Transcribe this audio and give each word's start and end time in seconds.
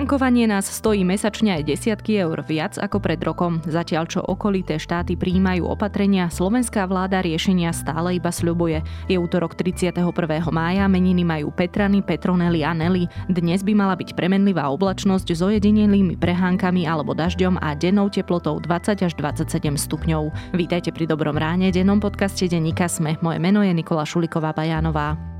Tankovanie 0.00 0.48
nás 0.48 0.64
stojí 0.64 1.04
mesačne 1.04 1.60
aj 1.60 1.76
desiatky 1.76 2.24
eur 2.24 2.40
viac 2.40 2.80
ako 2.80 3.04
pred 3.04 3.20
rokom. 3.20 3.60
Zatiaľ 3.68 4.08
čo 4.08 4.24
okolité 4.24 4.80
štáty 4.80 5.12
príjmajú 5.12 5.68
opatrenia, 5.68 6.32
slovenská 6.32 6.88
vláda 6.88 7.20
riešenia 7.20 7.68
stále 7.76 8.16
iba 8.16 8.32
sľubuje. 8.32 8.80
Je 9.12 9.20
útorok 9.20 9.52
31. 9.52 10.00
mája, 10.48 10.88
meniny 10.88 11.20
majú 11.20 11.52
Petrany, 11.52 12.00
Petronely 12.00 12.64
a 12.64 12.72
Nelly. 12.72 13.12
Dnes 13.28 13.60
by 13.60 13.76
mala 13.76 13.92
byť 13.92 14.16
premenlivá 14.16 14.72
oblačnosť 14.72 15.36
s 15.36 15.44
ojedinelými 15.44 16.16
prehánkami 16.16 16.88
alebo 16.88 17.12
dažďom 17.12 17.60
a 17.60 17.76
dennou 17.76 18.08
teplotou 18.08 18.56
20 18.56 19.04
až 19.04 19.12
27 19.20 19.52
stupňov. 19.76 20.56
Vítajte 20.56 20.96
pri 20.96 21.12
Dobrom 21.12 21.36
ráne, 21.36 21.68
dennom 21.68 22.00
podcaste 22.00 22.48
Denika 22.48 22.88
Sme. 22.88 23.20
Moje 23.20 23.36
meno 23.36 23.60
je 23.60 23.76
Nikola 23.76 24.08
Šuliková-Bajánová. 24.08 25.39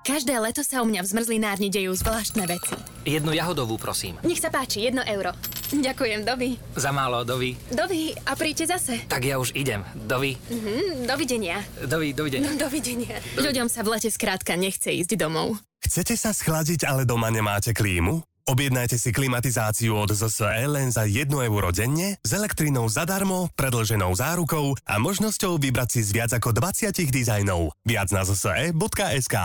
Každé 0.00 0.32
leto 0.40 0.64
sa 0.64 0.80
u 0.80 0.88
mňa 0.88 1.04
v 1.04 1.10
zmrzlinárni 1.12 1.68
dejú 1.68 1.92
zvláštne 1.92 2.48
veci. 2.48 2.72
Jednu 3.04 3.36
jahodovú, 3.36 3.76
prosím. 3.76 4.16
Nech 4.24 4.40
sa 4.40 4.48
páči, 4.48 4.88
jedno 4.88 5.04
euro. 5.04 5.36
Ďakujem, 5.70 6.24
Dovi. 6.24 6.56
Za 6.72 6.88
málo, 6.88 7.20
Dovi. 7.20 7.52
Dovi, 7.68 8.16
a 8.24 8.32
príďte 8.32 8.72
zase. 8.72 9.04
Tak 9.04 9.28
ja 9.28 9.36
už 9.36 9.52
idem. 9.52 9.84
Dovi. 9.92 10.40
Mhm, 10.48 11.04
dovidenia. 11.04 11.60
Dovi, 11.84 12.16
dovidenia. 12.16 12.48
No, 12.48 12.56
dovidenia. 12.56 13.20
Ľuďom 13.36 13.68
sa 13.68 13.84
v 13.84 13.92
lete 13.92 14.08
skrátka 14.08 14.56
nechce 14.56 14.88
ísť 14.88 15.20
domov. 15.20 15.60
Chcete 15.84 16.16
sa 16.16 16.32
schladiť, 16.32 16.88
ale 16.88 17.04
doma 17.04 17.28
nemáte 17.28 17.76
klímu? 17.76 18.24
Objednajte 18.48 18.96
si 18.96 19.12
klimatizáciu 19.12 19.94
od 20.00 20.16
ZSE 20.16 20.64
len 20.64 20.88
za 20.88 21.04
1 21.04 21.28
euro 21.28 21.70
denne, 21.70 22.16
s 22.24 22.30
elektrinou 22.32 22.88
zadarmo, 22.88 23.52
predlženou 23.52 24.16
zárukou 24.16 24.74
a 24.88 24.96
možnosťou 24.96 25.60
vybrať 25.60 25.88
si 25.92 26.00
z 26.02 26.10
viac 26.16 26.30
ako 26.32 26.56
20 26.56 26.88
dizajnov. 27.12 27.76
Viac 27.84 28.08
na 28.10 28.24
zse.sk 28.24 29.36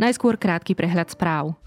Najskôr 0.00 0.40
krátky 0.40 0.72
prehľad 0.72 1.12
správ. 1.12 1.60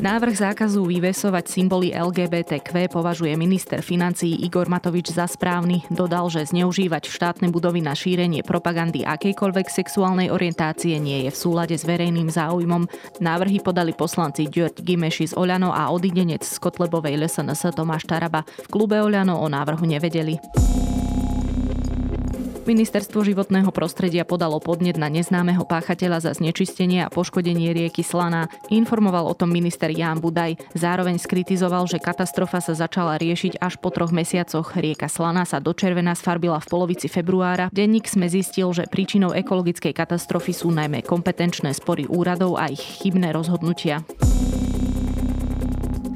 Návrh 0.00 0.32
zákazu 0.32 0.84
vyvesovať 0.84 1.44
symboly 1.48 1.92
LGBTQ 1.92 2.88
považuje 2.88 3.36
minister 3.36 3.84
financií 3.84 4.32
Igor 4.44 4.64
Matovič 4.64 5.12
za 5.12 5.28
správny. 5.28 5.84
Dodal, 5.92 6.28
že 6.32 6.48
zneužívať 6.48 7.08
štátne 7.08 7.52
budovy 7.52 7.84
na 7.84 7.92
šírenie 7.92 8.40
propagandy 8.40 9.04
akejkoľvek 9.04 9.68
sexuálnej 9.68 10.32
orientácie 10.32 10.96
nie 10.96 11.28
je 11.28 11.30
v 11.32 11.40
súlade 11.40 11.76
s 11.76 11.84
verejným 11.84 12.32
záujmom. 12.32 12.88
Návrhy 13.20 13.60
podali 13.60 13.92
poslanci 13.92 14.48
Ďurt 14.48 14.80
Gimeši 14.80 15.32
z 15.32 15.36
Oľano 15.36 15.72
a 15.72 15.88
odidenec 15.92 16.44
z 16.44 16.56
Kotlebovej 16.60 17.20
LSNS 17.20 17.76
Tomáš 17.76 18.08
Taraba. 18.08 18.44
V 18.44 18.68
klube 18.72 18.96
Oľano 19.04 19.36
o 19.40 19.48
návrhu 19.52 19.84
nevedeli. 19.84 20.36
Ministerstvo 22.70 23.26
životného 23.26 23.74
prostredia 23.74 24.22
podalo 24.22 24.62
podnet 24.62 24.94
na 24.94 25.10
neznámeho 25.10 25.66
páchateľa 25.66 26.22
za 26.22 26.38
znečistenie 26.38 27.02
a 27.02 27.10
poškodenie 27.10 27.74
rieky 27.74 28.06
Slana. 28.06 28.46
Informoval 28.70 29.26
o 29.26 29.34
tom 29.34 29.50
minister 29.50 29.90
Ján 29.90 30.22
Budaj. 30.22 30.54
Zároveň 30.78 31.18
skritizoval, 31.18 31.90
že 31.90 31.98
katastrofa 31.98 32.62
sa 32.62 32.78
začala 32.78 33.18
riešiť 33.18 33.58
až 33.58 33.74
po 33.82 33.90
troch 33.90 34.14
mesiacoch. 34.14 34.78
Rieka 34.78 35.10
Slana 35.10 35.42
sa 35.50 35.58
do 35.58 35.74
červená 35.74 36.14
sfarbila 36.14 36.62
v 36.62 36.70
polovici 36.70 37.10
februára. 37.10 37.74
Denník 37.74 38.06
sme 38.06 38.30
zistil, 38.30 38.70
že 38.70 38.86
príčinou 38.86 39.34
ekologickej 39.34 39.90
katastrofy 39.90 40.54
sú 40.54 40.70
najmä 40.70 41.02
kompetenčné 41.02 41.74
spory 41.74 42.06
úradov 42.06 42.54
a 42.54 42.70
ich 42.70 43.02
chybné 43.02 43.34
rozhodnutia. 43.34 44.06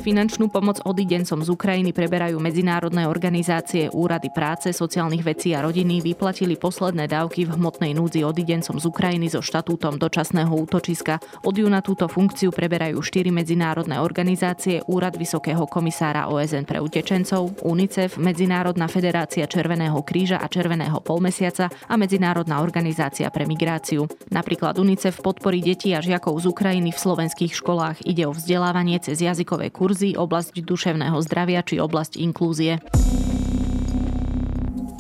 Finančnú 0.05 0.53
pomoc 0.53 0.85
odidencom 0.85 1.41
z 1.41 1.49
Ukrajiny 1.49 1.97
preberajú 1.97 2.37
medzinárodné 2.37 3.09
organizácie, 3.09 3.89
úrady 3.89 4.29
práce, 4.29 4.69
sociálnych 4.69 5.25
vecí 5.25 5.57
a 5.57 5.65
rodiny 5.65 6.05
vyplatili 6.05 6.61
posledné 6.61 7.09
dávky 7.09 7.49
v 7.49 7.57
hmotnej 7.57 7.97
núdzi 7.97 8.21
odidencom 8.21 8.77
z 8.77 8.85
Ukrajiny 8.85 9.33
so 9.33 9.41
štatútom 9.41 9.97
dočasného 9.97 10.53
útočiska. 10.53 11.25
Od 11.49 11.57
júna 11.57 11.81
túto 11.81 12.05
funkciu 12.05 12.53
preberajú 12.53 13.01
štyri 13.01 13.33
medzinárodné 13.33 13.97
organizácie, 13.97 14.85
Úrad 14.85 15.17
Vysokého 15.17 15.65
komisára 15.65 16.29
OSN 16.29 16.69
pre 16.69 16.85
utečencov, 16.85 17.65
UNICEF, 17.65 18.21
Medzinárodná 18.21 18.93
federácia 18.93 19.49
Červeného 19.49 20.05
kríža 20.05 20.37
a 20.37 20.53
Červeného 20.53 21.01
polmesiaca 21.01 21.73
a 21.89 21.97
Medzinárodná 21.97 22.61
organizácia 22.61 23.33
pre 23.33 23.49
migráciu. 23.49 24.05
Napríklad 24.29 24.77
UNICEF 24.77 25.25
podporí 25.25 25.65
detí 25.65 25.97
a 25.97 26.05
žiakov 26.05 26.45
z 26.45 26.53
Ukrajiny 26.53 26.93
v 26.93 27.01
slovenských 27.01 27.57
školách. 27.57 28.05
Ide 28.05 28.29
o 28.29 28.37
vzdelávanie 28.37 29.01
cez 29.01 29.25
jazykové 29.25 29.73
kurzy 29.73 29.94
kurzy, 29.95 30.19
oblasť 30.19 30.59
duševného 30.59 31.15
zdravia 31.23 31.63
či 31.63 31.79
oblasť 31.79 32.19
inklúzie. 32.19 32.83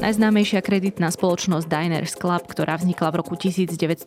Najznámejšia 0.05 0.61
kreditná 0.61 1.09
spoločnosť 1.09 1.65
Diners 1.65 2.13
Club, 2.13 2.45
ktorá 2.45 2.77
vznikla 2.77 3.09
v 3.09 3.25
roku 3.25 3.41
1950 3.41 4.05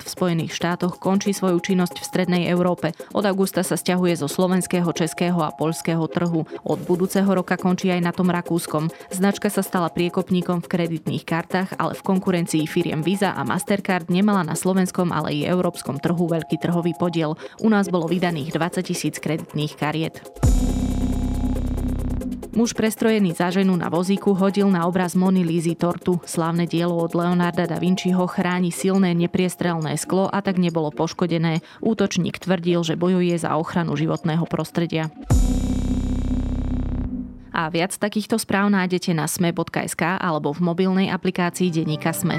v 0.00 0.08
Spojených 0.08 0.56
štátoch, 0.56 0.96
končí 0.96 1.36
svoju 1.36 1.60
činnosť 1.60 2.00
v 2.00 2.08
strednej 2.08 2.42
Európe. 2.48 2.96
Od 3.12 3.28
augusta 3.28 3.60
sa 3.60 3.76
stiahuje 3.76 4.16
zo 4.16 4.24
slovenského, 4.24 4.88
českého 4.96 5.36
a 5.44 5.52
poľského 5.52 6.00
trhu. 6.08 6.48
Od 6.48 6.80
budúceho 6.88 7.28
roka 7.28 7.60
končí 7.60 7.92
aj 7.92 8.00
na 8.00 8.16
tom 8.16 8.32
rakúskom. 8.32 8.88
Značka 9.12 9.52
sa 9.52 9.60
stala 9.60 9.92
priekopníkom 9.92 10.64
v 10.64 10.70
kreditných 10.80 11.28
kartách, 11.28 11.76
ale 11.76 11.92
v 11.92 12.00
konkurencii 12.08 12.64
firiem 12.64 13.04
Visa 13.04 13.36
a 13.36 13.44
Mastercard 13.44 14.08
nemala 14.08 14.48
na 14.48 14.56
slovenskom, 14.56 15.12
ale 15.12 15.36
i 15.36 15.44
európskom 15.44 16.00
trhu 16.00 16.24
veľký 16.24 16.56
trhový 16.56 16.96
podiel. 16.96 17.36
U 17.60 17.68
nás 17.68 17.92
bolo 17.92 18.08
vydaných 18.08 18.56
20 18.56 18.80
tisíc 18.80 19.20
kreditných 19.20 19.76
kariet. 19.76 20.24
Muž 22.54 22.70
prestrojený 22.70 23.34
za 23.34 23.50
ženu 23.50 23.74
na 23.74 23.90
vozíku 23.90 24.30
hodil 24.30 24.70
na 24.70 24.86
obraz 24.86 25.18
Mony 25.18 25.42
Lízy 25.42 25.74
tortu. 25.74 26.22
Slávne 26.22 26.70
dielo 26.70 26.94
od 27.02 27.10
Leonarda 27.10 27.66
da 27.66 27.82
Vinciho 27.82 28.30
chráni 28.30 28.70
silné 28.70 29.10
nepriestrelné 29.10 29.98
sklo 29.98 30.30
a 30.30 30.38
tak 30.38 30.62
nebolo 30.62 30.94
poškodené. 30.94 31.66
Útočník 31.82 32.38
tvrdil, 32.38 32.86
že 32.86 32.94
bojuje 32.94 33.34
za 33.34 33.58
ochranu 33.58 33.98
životného 33.98 34.46
prostredia. 34.46 35.10
A 37.50 37.66
viac 37.74 37.90
takýchto 37.98 38.38
správ 38.38 38.70
nájdete 38.70 39.10
na 39.18 39.26
sme.sk 39.26 40.02
alebo 40.22 40.54
v 40.54 40.60
mobilnej 40.62 41.10
aplikácii 41.10 41.74
Deníka 41.74 42.14
Sme. 42.14 42.38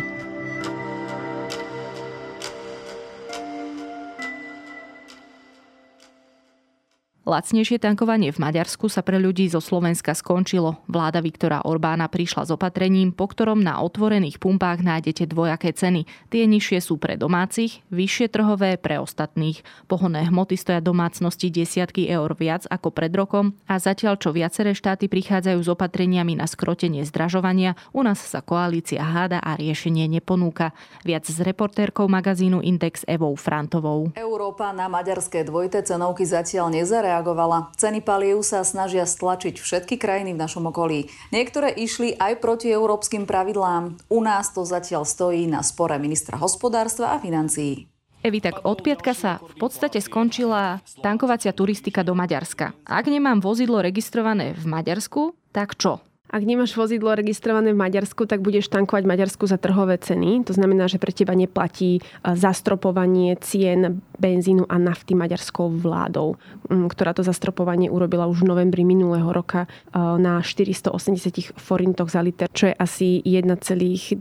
Lacnejšie 7.26 7.82
tankovanie 7.82 8.30
v 8.30 8.38
Maďarsku 8.38 8.86
sa 8.86 9.02
pre 9.02 9.18
ľudí 9.18 9.50
zo 9.50 9.58
Slovenska 9.58 10.14
skončilo. 10.14 10.78
Vláda 10.86 11.26
Viktora 11.26 11.66
Orbána 11.66 12.06
prišla 12.06 12.46
s 12.46 12.54
opatrením, 12.54 13.10
po 13.10 13.26
ktorom 13.26 13.66
na 13.66 13.82
otvorených 13.82 14.38
pumpách 14.38 14.86
nájdete 14.86 15.34
dvojaké 15.34 15.74
ceny. 15.74 16.06
Tie 16.30 16.46
nižšie 16.46 16.86
sú 16.86 17.02
pre 17.02 17.18
domácich, 17.18 17.82
vyššie 17.90 18.30
trhové 18.30 18.78
pre 18.78 19.02
ostatných. 19.02 19.66
Pohonné 19.90 20.30
hmoty 20.30 20.54
stoja 20.54 20.86
domácnosti 20.86 21.50
desiatky 21.50 22.06
eur 22.06 22.30
viac 22.38 22.70
ako 22.70 22.94
pred 22.94 23.10
rokom 23.18 23.58
a 23.66 23.82
zatiaľ 23.82 24.22
čo 24.22 24.30
viaceré 24.30 24.78
štáty 24.78 25.10
prichádzajú 25.10 25.66
s 25.66 25.70
opatreniami 25.74 26.38
na 26.38 26.46
skrotenie 26.46 27.02
zdražovania, 27.10 27.74
u 27.90 28.06
nás 28.06 28.22
sa 28.22 28.46
koalícia 28.46 29.02
háda 29.02 29.42
a 29.42 29.58
riešenie 29.58 30.06
neponúka. 30.06 30.78
Viac 31.02 31.26
s 31.26 31.42
reportérkou 31.42 32.06
magazínu 32.06 32.62
Index 32.62 33.02
Evou 33.10 33.34
Frantovou. 33.34 34.14
Európa 34.14 34.70
na 34.78 34.86
maďarské 34.86 35.42
dvojité 35.42 35.82
cenovky 35.82 36.22
zatiaľ 36.22 36.70
nezareagovala 36.70 37.15
reagovala. 37.16 37.72
Ceny 37.80 38.04
paliev 38.04 38.44
sa 38.44 38.68
snažia 38.68 39.08
stlačiť 39.08 39.56
všetky 39.56 39.96
krajiny 39.96 40.36
v 40.36 40.42
našom 40.44 40.68
okolí. 40.68 41.08
Niektoré 41.32 41.72
išli 41.72 42.12
aj 42.20 42.44
proti 42.44 42.68
európskym 42.76 43.24
pravidlám. 43.24 43.96
U 44.12 44.20
nás 44.20 44.52
to 44.52 44.68
zatiaľ 44.68 45.08
stojí 45.08 45.48
na 45.48 45.64
spore 45.64 45.96
ministra 45.96 46.36
hospodárstva 46.36 47.16
a 47.16 47.24
financií. 47.24 47.88
Evi, 48.26 48.42
tak 48.42 48.66
od 48.66 48.82
piatka 48.82 49.14
sa 49.14 49.38
v 49.38 49.54
podstate 49.62 50.02
skončila 50.02 50.82
tankovacia 51.06 51.54
turistika 51.54 52.02
do 52.02 52.18
Maďarska. 52.18 52.74
Ak 52.82 53.06
nemám 53.06 53.38
vozidlo 53.38 53.86
registrované 53.86 54.58
v 54.58 54.66
Maďarsku, 54.66 55.38
tak 55.54 55.78
čo? 55.78 56.02
Ak 56.36 56.44
nemáš 56.44 56.76
vozidlo 56.76 57.16
registrované 57.16 57.72
v 57.72 57.80
Maďarsku, 57.80 58.28
tak 58.28 58.44
budeš 58.44 58.68
tankovať 58.68 59.08
Maďarsku 59.08 59.48
za 59.48 59.56
trhové 59.56 59.96
ceny. 59.96 60.44
To 60.44 60.52
znamená, 60.52 60.92
že 60.92 61.00
pre 61.00 61.16
teba 61.16 61.32
neplatí 61.32 62.04
e, 62.04 62.12
zastropovanie 62.36 63.40
cien 63.40 64.04
benzínu 64.20 64.68
a 64.68 64.76
nafty 64.76 65.16
maďarskou 65.16 65.72
vládou, 65.72 66.36
ktorá 66.68 67.16
to 67.16 67.24
zastropovanie 67.24 67.88
urobila 67.88 68.28
už 68.28 68.44
v 68.44 68.52
novembri 68.52 68.84
minulého 68.84 69.32
roka 69.32 69.64
e, 69.64 69.96
na 69.96 70.44
480 70.44 71.56
forintoch 71.56 72.12
za 72.12 72.20
liter, 72.20 72.52
čo 72.52 72.68
je 72.68 72.76
asi 72.76 73.24
1,25-23 73.24 74.20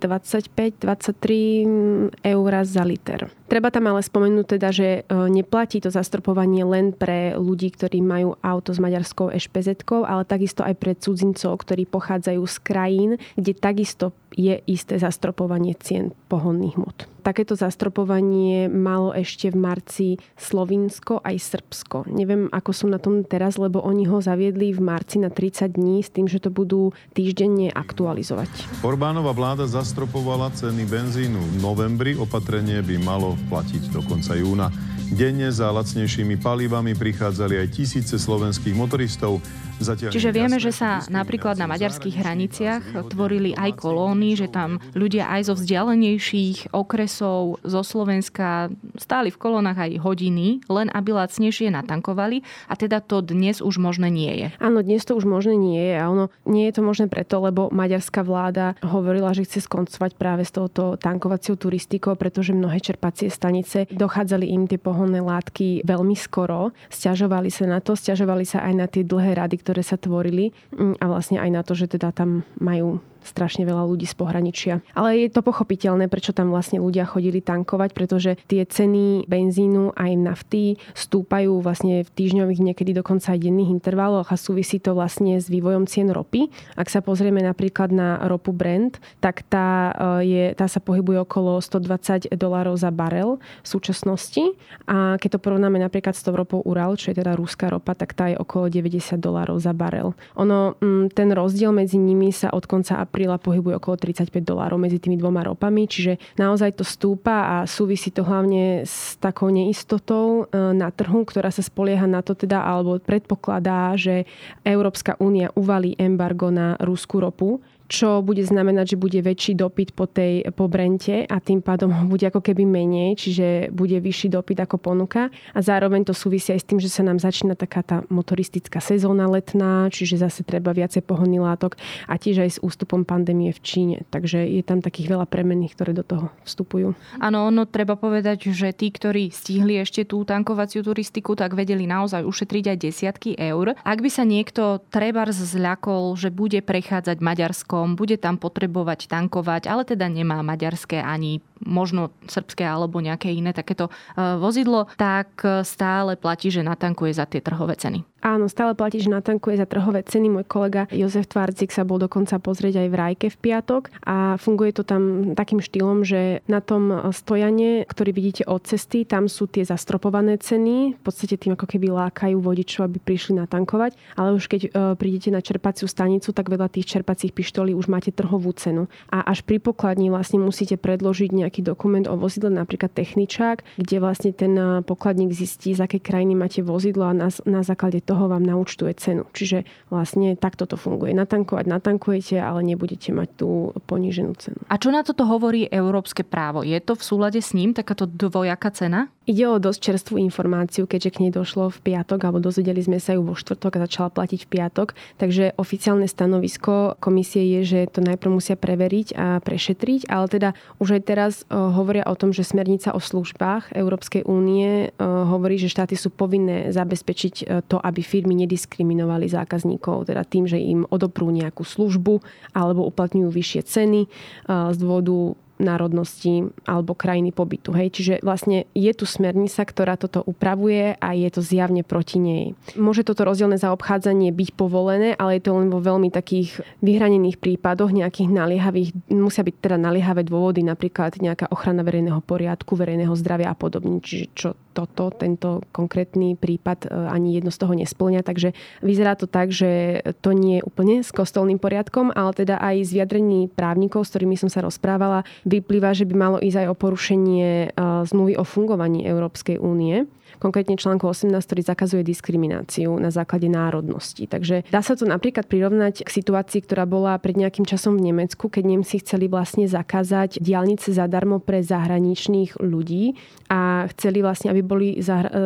eur 2.22 2.52
za 2.62 2.82
liter. 2.86 3.26
Treba 3.50 3.74
tam 3.74 3.90
ale 3.90 4.06
spomenúť 4.06 4.46
teda, 4.54 4.70
že 4.70 5.02
e, 5.02 5.18
neplatí 5.34 5.82
to 5.82 5.90
zastropovanie 5.90 6.62
len 6.62 6.94
pre 6.94 7.34
ľudí, 7.34 7.74
ktorí 7.74 7.98
majú 8.06 8.38
auto 8.38 8.70
s 8.70 8.78
maďarskou 8.78 9.34
ešpz 9.34 9.82
ale 10.06 10.22
takisto 10.22 10.62
aj 10.62 10.74
pre 10.78 10.94
cudzincov, 10.94 11.58
ktorí 11.58 11.90
pochádzajú 11.90 12.03
z 12.44 12.56
krajín, 12.60 13.10
kde 13.34 13.52
takisto 13.56 14.12
je 14.34 14.58
isté 14.66 14.98
zastropovanie 14.98 15.78
cien 15.78 16.10
pohonných 16.26 16.74
hmot. 16.74 16.98
Takéto 17.24 17.56
zastropovanie 17.56 18.68
malo 18.68 19.16
ešte 19.16 19.48
v 19.48 19.56
marci 19.56 20.08
Slovinsko 20.36 21.24
aj 21.24 21.40
Srbsko. 21.40 22.04
Neviem, 22.12 22.52
ako 22.52 22.70
sú 22.74 22.86
na 22.90 23.00
tom 23.00 23.24
teraz, 23.24 23.56
lebo 23.56 23.80
oni 23.80 24.04
ho 24.04 24.20
zaviedli 24.20 24.76
v 24.76 24.84
marci 24.84 25.16
na 25.22 25.32
30 25.32 25.72
dní 25.72 26.04
s 26.04 26.12
tým, 26.12 26.28
že 26.28 26.42
to 26.42 26.52
budú 26.52 26.92
týždenne 27.16 27.72
aktualizovať. 27.72 28.84
Orbánova 28.84 29.32
vláda 29.32 29.64
zastropovala 29.64 30.52
ceny 30.52 30.84
benzínu 30.84 31.40
v 31.40 31.56
novembri. 31.64 32.12
Opatrenie 32.18 32.84
by 32.84 33.00
malo 33.00 33.40
platiť 33.48 33.88
do 33.88 34.04
konca 34.04 34.36
júna. 34.36 34.68
Denne 35.12 35.52
za 35.52 35.68
lacnejšími 35.68 36.40
palivami 36.40 36.96
prichádzali 36.96 37.60
aj 37.60 37.68
tisíce 37.76 38.16
slovenských 38.16 38.72
motoristov. 38.72 39.44
Zatiaľ 39.82 40.14
Čiže 40.14 40.30
vieme, 40.30 40.62
že 40.62 40.70
sa 40.70 41.02
napríklad 41.10 41.58
na 41.58 41.66
maďarských 41.66 42.14
hraniciach 42.22 43.10
tvorili 43.10 43.58
aj 43.58 43.74
kolóny, 43.74 44.38
že 44.38 44.46
tam 44.46 44.78
ľudia 44.94 45.26
aj 45.26 45.50
zo 45.50 45.54
vzdialenejších 45.58 46.70
okresov 46.70 47.58
zo 47.66 47.82
Slovenska 47.82 48.70
stáli 48.94 49.34
v 49.34 49.40
kolónach 49.42 49.74
aj 49.74 49.98
hodiny, 49.98 50.62
len 50.70 50.94
aby 50.94 51.18
lacnejšie 51.18 51.74
natankovali 51.74 52.46
a 52.70 52.78
teda 52.78 53.02
to 53.02 53.18
dnes 53.18 53.58
už 53.58 53.82
možné 53.82 54.14
nie 54.14 54.32
je. 54.38 54.46
Áno, 54.62 54.78
dnes 54.78 55.02
to 55.02 55.18
už 55.18 55.26
možné 55.26 55.58
nie 55.58 55.82
je 55.90 55.94
a 55.98 56.06
ono 56.06 56.30
nie 56.46 56.70
je 56.70 56.78
to 56.78 56.82
možné 56.86 57.10
preto, 57.10 57.42
lebo 57.42 57.66
maďarská 57.74 58.22
vláda 58.22 58.78
hovorila, 58.78 59.34
že 59.34 59.42
chce 59.42 59.66
skoncovať 59.66 60.14
práve 60.14 60.46
s 60.46 60.54
touto 60.54 60.94
tankovacou 60.94 61.58
turistikou, 61.58 62.14
pretože 62.14 62.54
mnohé 62.54 62.78
čerpacie 62.78 63.26
stanice 63.26 63.90
dochádzali 63.90 64.46
im 64.54 64.70
tie 64.70 64.78
pohonné 65.04 65.20
látky 65.20 65.84
veľmi 65.84 66.16
skoro. 66.16 66.72
Sťažovali 66.88 67.52
sa 67.52 67.68
na 67.68 67.84
to, 67.84 67.92
sťažovali 67.92 68.48
sa 68.48 68.64
aj 68.64 68.72
na 68.72 68.88
tie 68.88 69.04
dlhé 69.04 69.36
rady, 69.36 69.60
ktoré 69.60 69.84
sa 69.84 70.00
tvorili 70.00 70.56
mm, 70.72 70.96
a 70.96 71.04
vlastne 71.04 71.36
aj 71.36 71.50
na 71.52 71.60
to, 71.60 71.76
že 71.76 71.92
teda 71.92 72.08
tam 72.16 72.48
majú 72.56 73.04
strašne 73.24 73.64
veľa 73.64 73.88
ľudí 73.88 74.04
z 74.04 74.14
pohraničia. 74.14 74.74
Ale 74.92 75.26
je 75.26 75.30
to 75.32 75.40
pochopiteľné, 75.40 76.06
prečo 76.06 76.36
tam 76.36 76.52
vlastne 76.52 76.78
ľudia 76.78 77.08
chodili 77.08 77.40
tankovať, 77.40 77.90
pretože 77.96 78.36
tie 78.46 78.62
ceny 78.68 79.26
benzínu 79.26 79.96
aj 79.96 80.12
nafty 80.14 80.76
stúpajú 80.94 81.58
vlastne 81.64 82.04
v 82.04 82.10
týždňových, 82.12 82.72
niekedy 82.72 82.92
dokonca 82.94 83.34
aj 83.34 83.40
denných 83.40 83.72
intervaloch 83.72 84.30
a 84.30 84.36
súvisí 84.36 84.78
to 84.78 84.92
vlastne 84.92 85.40
s 85.40 85.48
vývojom 85.48 85.88
cien 85.88 86.12
ropy. 86.12 86.52
Ak 86.76 86.92
sa 86.92 87.00
pozrieme 87.00 87.40
napríklad 87.40 87.90
na 87.90 88.20
ropu 88.28 88.52
Brent, 88.52 89.00
tak 89.18 89.42
tá, 89.48 89.94
e, 90.20 90.28
je, 90.28 90.44
tá 90.54 90.68
sa 90.68 90.78
pohybuje 90.78 91.24
okolo 91.24 91.58
120 91.58 92.30
dolárov 92.36 92.76
za 92.76 92.92
barel 92.92 93.40
v 93.64 93.68
súčasnosti 93.68 94.54
a 94.84 95.16
keď 95.16 95.38
to 95.38 95.42
porovnáme 95.42 95.80
napríklad 95.80 96.12
s 96.12 96.22
tou 96.22 96.36
ropou 96.36 96.60
Ural, 96.64 96.96
čo 97.00 97.10
je 97.10 97.20
teda 97.20 97.36
rúska 97.38 97.72
ropa, 97.72 97.96
tak 97.96 98.12
tá 98.12 98.28
je 98.28 98.36
okolo 98.36 98.68
90 98.68 99.16
dolárov 99.16 99.56
za 99.60 99.72
barel. 99.72 100.12
Ono, 100.36 100.76
mm, 100.78 101.14
ten 101.16 101.32
rozdiel 101.32 101.72
medzi 101.72 101.96
nimi 101.96 102.30
sa 102.34 102.52
od 102.52 102.66
konca 102.68 103.00
apríla 103.14 103.38
pohybuje 103.38 103.78
okolo 103.78 103.94
35 103.94 104.42
dolárov 104.42 104.74
medzi 104.74 104.98
tými 104.98 105.14
dvoma 105.14 105.46
ropami, 105.46 105.86
čiže 105.86 106.18
naozaj 106.34 106.82
to 106.82 106.82
stúpa 106.82 107.46
a 107.46 107.56
súvisí 107.62 108.10
to 108.10 108.26
hlavne 108.26 108.82
s 108.82 109.14
takou 109.22 109.54
neistotou 109.54 110.50
e, 110.50 110.74
na 110.74 110.90
trhu, 110.90 111.22
ktorá 111.22 111.54
sa 111.54 111.62
spolieha 111.62 112.10
na 112.10 112.26
to 112.26 112.34
teda, 112.34 112.66
alebo 112.66 112.98
predpokladá, 112.98 113.94
že 113.94 114.26
Európska 114.66 115.14
únia 115.22 115.54
uvalí 115.54 115.94
embargo 115.94 116.50
na 116.50 116.74
rúskú 116.82 117.22
ropu 117.22 117.62
čo 117.86 118.24
bude 118.24 118.40
znamenať, 118.40 118.96
že 118.96 119.00
bude 119.00 119.20
väčší 119.20 119.52
dopyt 119.54 119.92
po 119.92 120.08
tej 120.08 120.48
po 120.56 120.66
Brente 120.72 121.28
a 121.28 121.36
tým 121.40 121.60
pádom 121.60 121.92
ho 121.92 122.04
bude 122.08 122.24
ako 122.24 122.40
keby 122.40 122.64
menej, 122.64 123.20
čiže 123.20 123.46
bude 123.70 124.00
vyšší 124.00 124.32
dopyt 124.32 124.64
ako 124.64 124.80
ponuka. 124.80 125.28
A 125.52 125.58
zároveň 125.60 126.08
to 126.08 126.16
súvisí 126.16 126.50
aj 126.56 126.60
s 126.64 126.68
tým, 126.68 126.80
že 126.80 126.88
sa 126.88 127.04
nám 127.04 127.20
začína 127.20 127.52
taká 127.54 127.84
tá 127.84 128.00
motoristická 128.08 128.80
sezóna 128.80 129.28
letná, 129.28 129.92
čiže 129.92 130.20
zase 130.24 130.40
treba 130.42 130.72
viacej 130.72 131.04
pohonný 131.04 131.44
látok 131.44 131.76
a 132.08 132.16
tiež 132.16 132.40
aj 132.40 132.50
s 132.56 132.62
ústupom 132.64 133.04
pandémie 133.04 133.52
v 133.52 133.60
Číne. 133.60 133.96
Takže 134.08 134.48
je 134.48 134.62
tam 134.64 134.80
takých 134.80 135.12
veľa 135.12 135.28
premenných, 135.28 135.76
ktoré 135.76 135.92
do 135.92 136.04
toho 136.06 136.32
vstupujú. 136.48 136.96
Áno, 137.20 137.52
ono 137.52 137.68
treba 137.68 138.00
povedať, 138.00 138.48
že 138.48 138.72
tí, 138.72 138.88
ktorí 138.88 139.28
stihli 139.28 139.76
ešte 139.76 140.08
tú 140.08 140.24
tankovaciu 140.24 140.80
turistiku, 140.80 141.36
tak 141.36 141.52
vedeli 141.52 141.84
naozaj 141.84 142.24
ušetriť 142.24 142.64
aj 142.72 142.78
desiatky 142.80 143.30
eur. 143.36 143.76
Ak 143.84 144.00
by 144.00 144.08
sa 144.08 144.24
niekto 144.24 144.80
trebárs 144.88 145.36
zľakol, 145.36 146.16
že 146.16 146.32
bude 146.32 146.64
prechádzať 146.64 147.20
Maďarsko 147.20 147.73
Maďarskom, 147.74 147.98
bude 147.98 148.16
tam 148.22 148.38
potrebovať 148.38 149.10
tankovať, 149.10 149.66
ale 149.66 149.82
teda 149.82 150.06
nemá 150.06 150.38
maďarské 150.46 151.02
ani 151.02 151.42
možno 151.64 152.12
srbské 152.28 152.62
alebo 152.64 153.00
nejaké 153.00 153.32
iné 153.32 153.56
takéto 153.56 153.88
e, 153.88 153.92
vozidlo, 154.38 154.86
tak 155.00 155.42
stále 155.64 156.14
platí, 156.14 156.52
že 156.52 156.62
natankuje 156.62 157.16
za 157.16 157.26
tie 157.26 157.40
trhové 157.40 157.74
ceny. 157.74 158.04
Áno, 158.24 158.48
stále 158.48 158.72
platí, 158.72 159.04
že 159.04 159.12
natankuje 159.12 159.60
za 159.60 159.68
trhové 159.68 160.00
ceny. 160.00 160.32
Môj 160.32 160.48
kolega 160.48 160.88
Jozef 160.88 161.28
Tvarcik 161.28 161.68
sa 161.68 161.84
bol 161.84 162.00
dokonca 162.00 162.40
pozrieť 162.40 162.80
aj 162.80 162.88
v 162.88 162.96
Rajke 162.96 163.26
v 163.28 163.36
piatok 163.36 163.92
a 164.00 164.40
funguje 164.40 164.72
to 164.72 164.80
tam 164.80 165.36
takým 165.36 165.60
štýlom, 165.60 166.08
že 166.08 166.40
na 166.48 166.64
tom 166.64 166.88
stojane, 167.12 167.84
ktorý 167.84 168.16
vidíte 168.16 168.48
od 168.48 168.64
cesty, 168.64 169.04
tam 169.04 169.28
sú 169.28 169.44
tie 169.44 169.68
zastropované 169.68 170.40
ceny. 170.40 170.96
V 170.96 171.02
podstate 171.04 171.36
tým 171.36 171.52
ako 171.52 171.68
keby 171.68 171.92
lákajú 171.92 172.40
vodičov, 172.40 172.88
aby 172.88 172.96
prišli 172.96 173.44
natankovať. 173.44 173.92
Ale 174.16 174.32
už 174.32 174.48
keď 174.48 174.60
e, 174.64 174.68
prídete 174.96 175.28
na 175.28 175.44
čerpaciu 175.44 175.84
stanicu, 175.84 176.32
tak 176.32 176.48
veľa 176.48 176.72
tých 176.72 176.96
čerpacích 176.96 177.36
pištolí 177.36 177.76
už 177.76 177.92
máte 177.92 178.08
trhovú 178.08 178.56
cenu. 178.56 178.88
A 179.12 179.20
až 179.20 179.44
pri 179.44 179.60
pokladni 179.60 180.08
vlastne 180.08 180.40
musíte 180.40 180.80
predložiť 180.80 181.28
nejaký 181.28 181.53
dokument 181.62 182.08
o 182.10 182.18
vozidle, 182.18 182.50
napríklad 182.50 182.90
techničák, 182.90 183.62
kde 183.78 183.96
vlastne 184.02 184.34
ten 184.34 184.58
e, 184.58 184.82
pokladník 184.82 185.30
zistí, 185.30 185.76
z 185.76 185.86
akej 185.86 186.02
krajiny 186.02 186.34
máte 186.34 186.66
vozidlo 186.66 187.06
a 187.06 187.14
na, 187.14 187.28
na 187.46 187.62
základe 187.62 188.02
toho 188.02 188.26
vám 188.26 188.42
naučtuje 188.42 188.96
cenu. 188.98 189.28
Čiže 189.30 189.62
vlastne 189.92 190.34
takto 190.34 190.66
to 190.66 190.74
funguje. 190.74 191.14
Natankovať 191.14 191.70
natankujete, 191.70 192.42
ale 192.42 192.66
nebudete 192.66 193.14
mať 193.14 193.28
tú 193.38 193.70
poníženú 193.86 194.34
cenu. 194.40 194.58
A 194.66 194.74
čo 194.80 194.90
na 194.90 195.06
toto 195.06 195.22
hovorí 195.28 195.70
európske 195.70 196.26
právo? 196.26 196.66
Je 196.66 196.78
to 196.82 196.98
v 196.98 197.02
súlade 197.06 197.38
s 197.38 197.54
ním 197.54 197.70
takáto 197.70 198.10
dvojaká 198.10 198.74
cena? 198.74 199.13
Ide 199.24 199.48
o 199.48 199.56
dosť 199.56 199.80
čerstvú 199.80 200.20
informáciu, 200.20 200.84
keďže 200.84 201.16
k 201.16 201.20
nej 201.24 201.32
došlo 201.32 201.72
v 201.72 201.80
piatok, 201.80 202.28
alebo 202.28 202.44
dozvedeli 202.44 202.84
sme 202.84 203.00
sa 203.00 203.16
ju 203.16 203.24
vo 203.24 203.32
štvrtok 203.32 203.80
a 203.80 203.88
začala 203.88 204.12
platiť 204.12 204.44
v 204.44 204.50
piatok. 204.52 204.92
Takže 205.16 205.56
oficiálne 205.56 206.04
stanovisko 206.04 207.00
komisie 207.00 207.40
je, 207.56 207.60
že 207.64 207.80
to 207.88 208.04
najprv 208.04 208.36
musia 208.36 208.52
preveriť 208.52 209.16
a 209.16 209.40
prešetriť, 209.40 210.12
ale 210.12 210.28
teda 210.28 210.52
už 210.76 211.00
aj 211.00 211.02
teraz 211.08 211.32
hovoria 211.48 212.04
o 212.04 212.12
tom, 212.12 212.36
že 212.36 212.44
smernica 212.44 212.92
o 212.92 213.00
službách 213.00 213.72
Európskej 213.72 214.28
únie 214.28 214.92
hovorí, 215.00 215.56
že 215.56 215.72
štáty 215.72 215.96
sú 215.96 216.12
povinné 216.12 216.68
zabezpečiť 216.76 217.64
to, 217.64 217.80
aby 217.80 218.04
firmy 218.04 218.36
nediskriminovali 218.44 219.24
zákazníkov, 219.32 220.12
teda 220.12 220.28
tým, 220.28 220.44
že 220.44 220.60
im 220.60 220.84
odoprú 220.92 221.32
nejakú 221.32 221.64
službu 221.64 222.20
alebo 222.52 222.84
uplatňujú 222.92 223.32
vyššie 223.32 223.60
ceny 223.64 224.00
z 224.44 224.76
dôvodu 224.76 225.32
národnosti 225.58 226.50
alebo 226.66 226.98
krajiny 226.98 227.30
pobytu. 227.30 227.70
Hej? 227.74 227.94
Čiže 227.94 228.14
vlastne 228.26 228.66
je 228.74 228.92
tu 228.94 229.06
smernica, 229.06 229.62
ktorá 229.62 229.94
toto 229.94 230.22
upravuje 230.26 230.98
a 230.98 231.08
je 231.14 231.28
to 231.30 231.40
zjavne 231.44 231.86
proti 231.86 232.18
nej. 232.18 232.44
Môže 232.74 233.06
toto 233.06 233.22
rozdielne 233.22 233.58
zaobchádzanie 233.60 234.34
byť 234.34 234.48
povolené, 234.58 235.14
ale 235.14 235.38
je 235.38 235.42
to 235.46 235.54
len 235.54 235.70
vo 235.70 235.78
veľmi 235.78 236.10
takých 236.10 236.64
vyhranených 236.82 237.38
prípadoch, 237.38 237.94
nejakých 237.94 238.30
naliehavých, 238.34 238.90
musia 239.14 239.46
byť 239.46 239.54
teda 239.62 239.76
naliehavé 239.78 240.26
dôvody, 240.26 240.66
napríklad 240.66 241.22
nejaká 241.22 241.50
ochrana 241.54 241.86
verejného 241.86 242.18
poriadku, 242.24 242.74
verejného 242.74 243.14
zdravia 243.14 243.54
a 243.54 243.56
podobne. 243.56 244.02
Čiže 244.02 244.26
čo 244.34 244.48
toto, 244.74 245.14
tento 245.14 245.62
konkrétny 245.70 246.34
prípad 246.34 246.78
e, 246.84 246.88
ani 246.90 247.38
jedno 247.38 247.54
z 247.54 247.60
toho 247.62 247.72
nesplňa. 247.78 248.26
Takže 248.26 248.50
vyzerá 248.82 249.14
to 249.14 249.30
tak, 249.30 249.54
že 249.54 250.02
to 250.18 250.34
nie 250.34 250.58
je 250.58 250.66
úplne 250.66 251.06
s 251.06 251.14
kostolným 251.14 251.62
poriadkom, 251.62 252.10
ale 252.10 252.34
teda 252.34 252.58
aj 252.58 252.82
z 252.82 252.90
vyjadrení 252.98 253.46
právnikov, 253.54 254.04
s 254.04 254.10
ktorými 254.10 254.34
som 254.34 254.50
sa 254.50 254.66
rozprávala, 254.66 255.22
vyplýva, 255.46 255.94
že 255.94 256.04
by 256.04 256.14
malo 256.18 256.38
ísť 256.42 256.66
aj 256.66 256.68
o 256.68 256.74
porušenie 256.74 257.48
e, 257.48 257.68
zmluvy 258.10 258.34
o 258.34 258.44
fungovaní 258.44 259.06
Európskej 259.06 259.62
únie 259.62 260.10
konkrétne 260.38 260.76
článku 260.76 261.06
18, 261.06 261.34
ktorý 261.34 261.62
zakazuje 261.64 262.02
diskrimináciu 262.04 262.94
na 262.98 263.08
základe 263.08 263.46
národnosti. 263.46 264.26
Takže 264.26 264.66
dá 264.70 264.80
sa 264.82 264.98
to 264.98 265.06
napríklad 265.06 265.46
prirovnať 265.46 266.06
k 266.06 266.10
situácii, 266.10 266.64
ktorá 266.64 266.84
bola 266.88 267.16
pred 267.16 267.38
nejakým 267.38 267.66
časom 267.66 267.98
v 267.98 268.12
Nemecku, 268.12 268.50
keď 268.50 268.64
Nemci 268.64 269.00
chceli 269.02 269.30
vlastne 269.30 269.66
zakázať 269.68 270.42
diálnice 270.42 270.92
zadarmo 270.94 271.38
pre 271.38 271.62
zahraničných 271.62 272.60
ľudí 272.60 273.16
a 273.48 273.86
chceli 273.94 274.24
vlastne, 274.24 274.50
aby 274.50 274.63
boli 274.64 274.98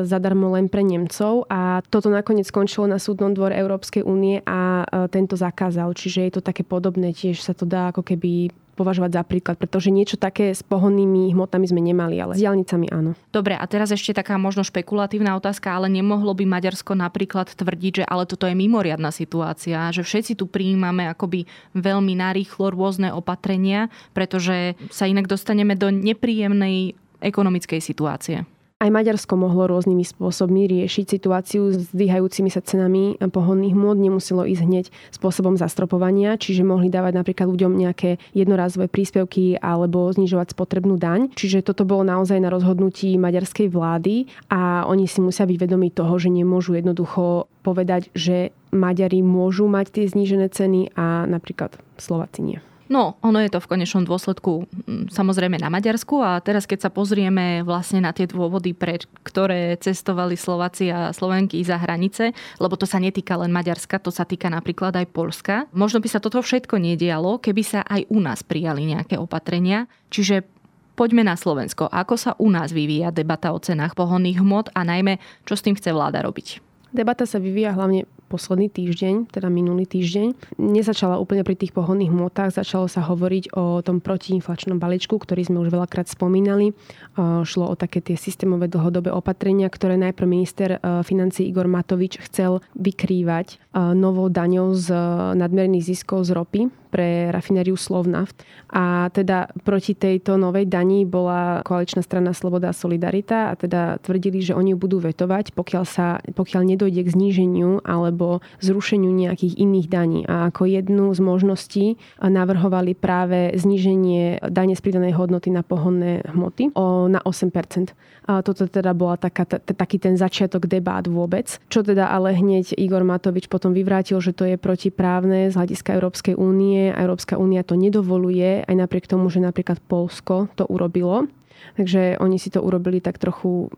zadarmo 0.06 0.54
len 0.54 0.70
pre 0.70 0.86
Nemcov 0.86 1.44
a 1.50 1.82
toto 1.90 2.08
nakoniec 2.08 2.46
skončilo 2.46 2.86
na 2.86 3.02
súdnom 3.02 3.34
dvore 3.34 3.58
Európskej 3.58 4.06
únie 4.06 4.40
a 4.46 4.86
tento 5.10 5.34
zakázal. 5.34 5.90
Čiže 5.92 6.30
je 6.30 6.32
to 6.38 6.42
také 6.46 6.62
podobné, 6.62 7.10
tiež 7.10 7.42
sa 7.42 7.52
to 7.52 7.66
dá 7.66 7.90
ako 7.90 8.06
keby 8.06 8.54
považovať 8.78 9.10
za 9.10 9.22
príklad, 9.26 9.58
pretože 9.58 9.90
niečo 9.90 10.14
také 10.14 10.54
s 10.54 10.62
pohonnými 10.62 11.34
hmotami 11.34 11.66
sme 11.66 11.82
nemali, 11.82 12.14
ale 12.22 12.38
s 12.38 12.46
diálnicami 12.46 12.86
áno. 12.94 13.18
Dobre, 13.34 13.58
a 13.58 13.66
teraz 13.66 13.90
ešte 13.90 14.14
taká 14.14 14.38
možno 14.38 14.62
špekulatívna 14.62 15.34
otázka, 15.34 15.74
ale 15.74 15.90
nemohlo 15.90 16.30
by 16.30 16.46
Maďarsko 16.46 16.94
napríklad 16.94 17.50
tvrdiť, 17.58 17.92
že 17.98 18.04
ale 18.06 18.22
toto 18.30 18.46
je 18.46 18.54
mimoriadná 18.54 19.10
situácia, 19.10 19.90
že 19.90 20.06
všetci 20.06 20.38
tu 20.38 20.46
prijímame 20.46 21.10
akoby 21.10 21.50
veľmi 21.74 22.14
narýchlo 22.22 22.70
rôzne 22.70 23.10
opatrenia, 23.10 23.90
pretože 24.14 24.78
sa 24.94 25.10
inak 25.10 25.26
dostaneme 25.26 25.74
do 25.74 25.90
nepríjemnej 25.90 26.94
ekonomickej 27.18 27.82
situácie. 27.82 28.46
Aj 28.78 28.94
Maďarsko 28.94 29.34
mohlo 29.34 29.66
rôznymi 29.66 30.06
spôsobmi 30.06 30.70
riešiť 30.70 31.18
situáciu 31.18 31.74
s 31.74 31.90
dvíhajúcimi 31.90 32.46
sa 32.46 32.62
cenami 32.62 33.18
pohodných 33.18 33.74
môd. 33.74 33.98
Nemuselo 33.98 34.46
ísť 34.46 34.62
hneď 34.62 34.86
spôsobom 35.10 35.58
zastropovania, 35.58 36.38
čiže 36.38 36.62
mohli 36.62 36.86
dávať 36.86 37.18
napríklad 37.18 37.50
ľuďom 37.50 37.74
nejaké 37.74 38.22
jednorázové 38.38 38.86
príspevky 38.86 39.58
alebo 39.58 40.06
znižovať 40.14 40.54
spotrebnú 40.54 40.94
daň. 40.94 41.34
Čiže 41.34 41.66
toto 41.66 41.82
bolo 41.82 42.06
naozaj 42.06 42.38
na 42.38 42.54
rozhodnutí 42.54 43.18
maďarskej 43.18 43.66
vlády 43.66 44.30
a 44.46 44.86
oni 44.86 45.10
si 45.10 45.18
musia 45.26 45.42
byť 45.42 45.58
vedomi 45.58 45.90
toho, 45.90 46.14
že 46.14 46.30
nemôžu 46.30 46.78
jednoducho 46.78 47.50
povedať, 47.66 48.14
že 48.14 48.54
Maďari 48.70 49.26
môžu 49.26 49.66
mať 49.66 49.90
tie 49.90 50.04
znížené 50.06 50.54
ceny 50.54 50.94
a 50.94 51.26
napríklad 51.26 51.74
Slováci 51.98 52.46
nie. 52.46 52.67
No, 52.88 53.20
ono 53.20 53.44
je 53.44 53.52
to 53.52 53.60
v 53.60 53.70
konečnom 53.76 54.08
dôsledku 54.08 54.64
mm, 54.64 55.12
samozrejme 55.12 55.60
na 55.60 55.68
Maďarsku 55.68 56.24
a 56.24 56.40
teraz 56.40 56.64
keď 56.64 56.88
sa 56.88 56.90
pozrieme 56.90 57.60
vlastne 57.60 58.00
na 58.00 58.16
tie 58.16 58.24
dôvody, 58.24 58.72
pre 58.72 58.96
ktoré 59.28 59.76
cestovali 59.76 60.40
Slováci 60.40 60.88
a 60.88 61.12
Slovenky 61.12 61.60
za 61.60 61.76
hranice, 61.76 62.32
lebo 62.56 62.80
to 62.80 62.88
sa 62.88 62.96
netýka 62.96 63.36
len 63.36 63.52
Maďarska, 63.52 64.00
to 64.00 64.08
sa 64.08 64.24
týka 64.24 64.48
napríklad 64.48 64.96
aj 64.96 65.06
Polska. 65.12 65.68
Možno 65.76 66.00
by 66.00 66.08
sa 66.08 66.20
toto 66.20 66.40
všetko 66.40 66.80
nedialo, 66.80 67.36
keby 67.36 67.62
sa 67.62 67.80
aj 67.84 68.08
u 68.08 68.18
nás 68.24 68.40
prijali 68.40 68.88
nejaké 68.88 69.20
opatrenia. 69.20 69.84
Čiže 70.08 70.48
poďme 70.96 71.28
na 71.28 71.36
Slovensko. 71.36 71.92
Ako 71.92 72.16
sa 72.16 72.32
u 72.40 72.48
nás 72.48 72.72
vyvíja 72.72 73.12
debata 73.12 73.52
o 73.52 73.60
cenách 73.60 73.92
pohonných 73.92 74.40
hmot 74.40 74.72
a 74.72 74.80
najmä, 74.82 75.20
čo 75.44 75.60
s 75.60 75.62
tým 75.62 75.76
chce 75.76 75.92
vláda 75.92 76.24
robiť? 76.24 76.64
Debata 76.88 77.28
sa 77.28 77.36
vyvíja 77.36 77.76
hlavne 77.76 78.08
posledný 78.28 78.68
týždeň, 78.68 79.32
teda 79.32 79.48
minulý 79.48 79.88
týždeň. 79.88 80.60
Nezačala 80.60 81.16
úplne 81.16 81.42
pri 81.42 81.56
tých 81.56 81.72
pohodných 81.72 82.12
hmotách, 82.12 82.54
začalo 82.60 82.86
sa 82.86 83.00
hovoriť 83.02 83.56
o 83.56 83.80
tom 83.80 84.04
protiinflačnom 84.04 84.76
balíčku, 84.76 85.16
ktorý 85.16 85.48
sme 85.48 85.64
už 85.64 85.72
veľakrát 85.72 86.06
spomínali. 86.06 86.76
Šlo 87.18 87.72
o 87.72 87.74
také 87.74 88.04
tie 88.04 88.14
systémové 88.14 88.68
dlhodobé 88.68 89.08
opatrenia, 89.08 89.72
ktoré 89.72 89.96
najprv 89.96 90.28
minister 90.28 90.68
e, 90.76 90.78
financí 91.02 91.48
Igor 91.48 91.66
Matovič 91.66 92.20
chcel 92.28 92.60
vykrývať 92.78 93.46
e, 93.54 93.56
novou 93.96 94.30
daňou 94.30 94.76
z 94.76 94.92
nadmerných 95.34 95.88
ziskov 95.88 96.28
z 96.28 96.36
ropy 96.36 96.60
pre 96.88 97.28
rafinériu 97.30 97.76
Slovnaft. 97.76 98.42
A 98.72 99.12
teda 99.12 99.48
proti 99.64 99.94
tejto 99.94 100.40
novej 100.40 100.68
dani 100.68 101.04
bola 101.04 101.60
koaličná 101.64 102.00
strana 102.04 102.32
Sloboda 102.32 102.72
a 102.72 102.76
Solidarita 102.76 103.52
a 103.52 103.56
teda 103.56 104.00
tvrdili, 104.00 104.40
že 104.40 104.56
oni 104.56 104.72
ju 104.74 104.78
budú 104.80 104.98
vetovať, 105.00 105.52
pokiaľ, 105.52 105.84
sa, 105.84 106.20
pokiaľ 106.24 106.76
nedojde 106.76 107.00
k 107.04 107.12
zníženiu 107.12 107.84
alebo 107.84 108.40
zrušeniu 108.60 109.12
nejakých 109.12 109.54
iných 109.56 109.86
daní. 109.88 110.20
A 110.28 110.48
ako 110.48 110.68
jednu 110.68 111.12
z 111.12 111.20
možností 111.20 111.86
navrhovali 112.20 112.96
práve 112.96 113.52
zníženie 113.56 114.40
dane 114.48 114.74
z 114.76 114.80
pridanej 114.80 115.16
hodnoty 115.16 115.52
na 115.52 115.60
pohonné 115.60 116.24
hmoty 116.28 116.72
o, 116.74 117.08
na 117.08 117.20
8%. 117.24 117.92
A 118.28 118.44
toto 118.44 118.68
teda 118.68 118.92
bola 118.92 119.16
taká, 119.16 119.48
t- 119.48 119.60
taký 119.60 119.96
ten 119.96 120.20
začiatok 120.20 120.68
debát 120.68 121.04
vôbec. 121.08 121.56
Čo 121.72 121.80
teda 121.80 122.12
ale 122.12 122.36
hneď 122.36 122.76
Igor 122.76 123.00
Matovič 123.00 123.48
potom 123.48 123.72
vyvrátil, 123.72 124.20
že 124.20 124.36
to 124.36 124.44
je 124.44 124.60
protiprávne 124.60 125.48
z 125.48 125.54
hľadiska 125.56 125.96
Európskej 125.96 126.34
únie. 126.36 126.77
Európska 126.94 127.34
únia 127.40 127.66
to 127.66 127.74
nedovoluje, 127.74 128.62
aj 128.62 128.76
napriek 128.76 129.10
tomu, 129.10 129.26
že 129.28 129.42
napríklad 129.42 129.82
Polsko 129.84 130.46
to 130.54 130.64
urobilo. 130.70 131.26
Takže 131.74 132.22
oni 132.22 132.38
si 132.38 132.54
to 132.54 132.62
urobili 132.62 133.02
tak 133.02 133.18
trochu 133.18 133.70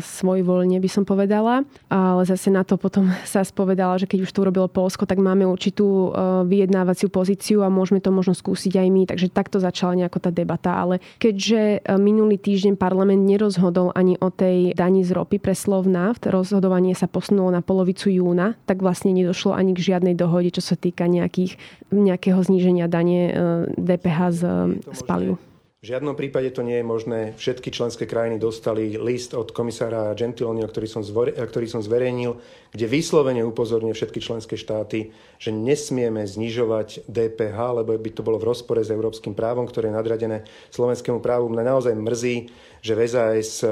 svojvoľne 0.00 0.80
by 0.80 0.88
som 0.90 1.04
povedala. 1.04 1.62
Ale 1.92 2.22
zase 2.24 2.48
na 2.48 2.64
to 2.64 2.80
potom 2.80 3.12
sa 3.28 3.44
spovedala, 3.44 4.00
že 4.00 4.08
keď 4.08 4.24
už 4.24 4.32
to 4.32 4.42
urobilo 4.42 4.68
Polsko, 4.68 5.04
tak 5.04 5.20
máme 5.20 5.44
určitú 5.44 5.86
e, 5.86 6.08
vyjednávaciu 6.48 7.08
pozíciu 7.12 7.62
a 7.62 7.72
môžeme 7.72 8.00
to 8.00 8.10
možno 8.10 8.32
skúsiť 8.32 8.80
aj 8.80 8.88
my. 8.88 9.02
Takže 9.08 9.32
takto 9.32 9.60
začala 9.60 9.96
nejako 9.98 10.18
tá 10.24 10.30
debata. 10.32 10.74
Ale 10.74 11.04
keďže 11.20 11.80
e, 11.84 11.98
minulý 12.00 12.40
týždeň 12.40 12.80
parlament 12.80 13.22
nerozhodol 13.24 13.92
ani 13.92 14.16
o 14.18 14.28
tej 14.32 14.72
dani 14.74 15.04
z 15.04 15.12
ropy 15.14 15.38
pre 15.38 15.54
Slovnaft, 15.56 16.26
rozhodovanie 16.26 16.96
sa 16.96 17.06
posunulo 17.06 17.52
na 17.52 17.60
polovicu 17.60 18.08
júna, 18.10 18.56
tak 18.64 18.80
vlastne 18.80 19.12
nedošlo 19.12 19.54
ani 19.54 19.76
k 19.76 19.94
žiadnej 19.94 20.16
dohode, 20.16 20.50
čo 20.50 20.64
sa 20.64 20.74
týka 20.74 21.06
nejakých, 21.06 21.56
nejakého 21.92 22.40
zníženia 22.40 22.90
dane 22.90 23.30
DPH 23.76 24.18
z, 24.32 24.42
z 24.90 25.00
palivu. 25.04 25.36
V 25.84 25.92
žiadnom 25.92 26.16
prípade 26.16 26.48
to 26.48 26.64
nie 26.64 26.80
je 26.80 26.86
možné. 26.88 27.36
Všetky 27.36 27.68
členské 27.68 28.08
krajiny 28.08 28.40
dostali 28.40 28.96
list 28.96 29.36
od 29.36 29.52
komisára 29.52 30.16
Gentiloni, 30.16 30.64
ktorý 30.64 30.88
som, 30.88 31.04
zvore, 31.04 31.36
ktorý 31.36 31.68
som 31.68 31.84
zverejnil, 31.84 32.40
kde 32.72 32.88
vyslovene 32.88 33.44
upozorňuje 33.44 33.92
všetky 33.92 34.16
členské 34.24 34.56
štáty, 34.56 35.12
že 35.36 35.52
nesmieme 35.52 36.24
znižovať 36.24 37.04
DPH, 37.04 37.84
lebo 37.84 38.00
by 38.00 38.10
to 38.16 38.24
bolo 38.24 38.40
v 38.40 38.48
rozpore 38.48 38.80
s 38.80 38.88
európskym 38.88 39.36
právom, 39.36 39.68
ktoré 39.68 39.92
je 39.92 39.98
nadradené 40.00 40.48
slovenskému 40.72 41.20
právu. 41.20 41.52
Mňa 41.52 41.76
naozaj 41.76 41.92
mrzí, 42.00 42.48
že 42.80 42.96
VZS 42.96 43.68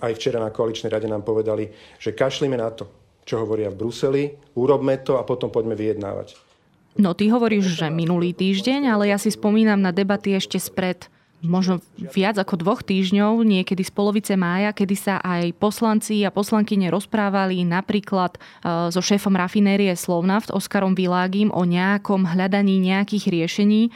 aj 0.00 0.12
včera 0.16 0.40
na 0.40 0.48
koaličnej 0.48 0.88
rade 0.88 1.04
nám 1.04 1.20
povedali, 1.20 1.68
že 2.00 2.16
kašlíme 2.16 2.56
na 2.56 2.72
to, 2.72 2.88
čo 3.28 3.44
hovoria 3.44 3.68
v 3.68 3.76
Bruseli, 3.76 4.56
urobme 4.56 5.04
to 5.04 5.20
a 5.20 5.22
potom 5.28 5.52
poďme 5.52 5.76
vyjednávať. 5.76 6.32
No 6.96 7.12
ty 7.12 7.28
hovoríš, 7.28 7.76
že 7.76 7.92
minulý 7.92 8.32
týždeň, 8.32 8.88
ale 8.88 9.12
ja 9.12 9.20
si 9.20 9.28
spomínam 9.28 9.84
na 9.84 9.92
debaty 9.92 10.32
ešte 10.32 10.56
spred 10.56 11.12
možno 11.42 11.82
viac 12.14 12.38
ako 12.38 12.54
dvoch 12.62 12.80
týždňov, 12.86 13.42
niekedy 13.42 13.82
z 13.82 13.92
polovice 13.92 14.34
mája, 14.38 14.70
kedy 14.70 14.94
sa 14.94 15.14
aj 15.18 15.52
poslanci 15.58 16.22
a 16.22 16.30
poslankyne 16.30 16.88
rozprávali 16.88 17.66
napríklad 17.66 18.38
e, 18.38 18.40
so 18.94 19.02
šéfom 19.02 19.34
rafinérie 19.34 19.90
Slovnaft 19.98 20.54
Oskarom 20.54 20.94
Világim 20.94 21.50
o 21.50 21.66
nejakom 21.66 22.30
hľadaní 22.30 22.78
nejakých 22.78 23.28
riešení, 23.28 23.90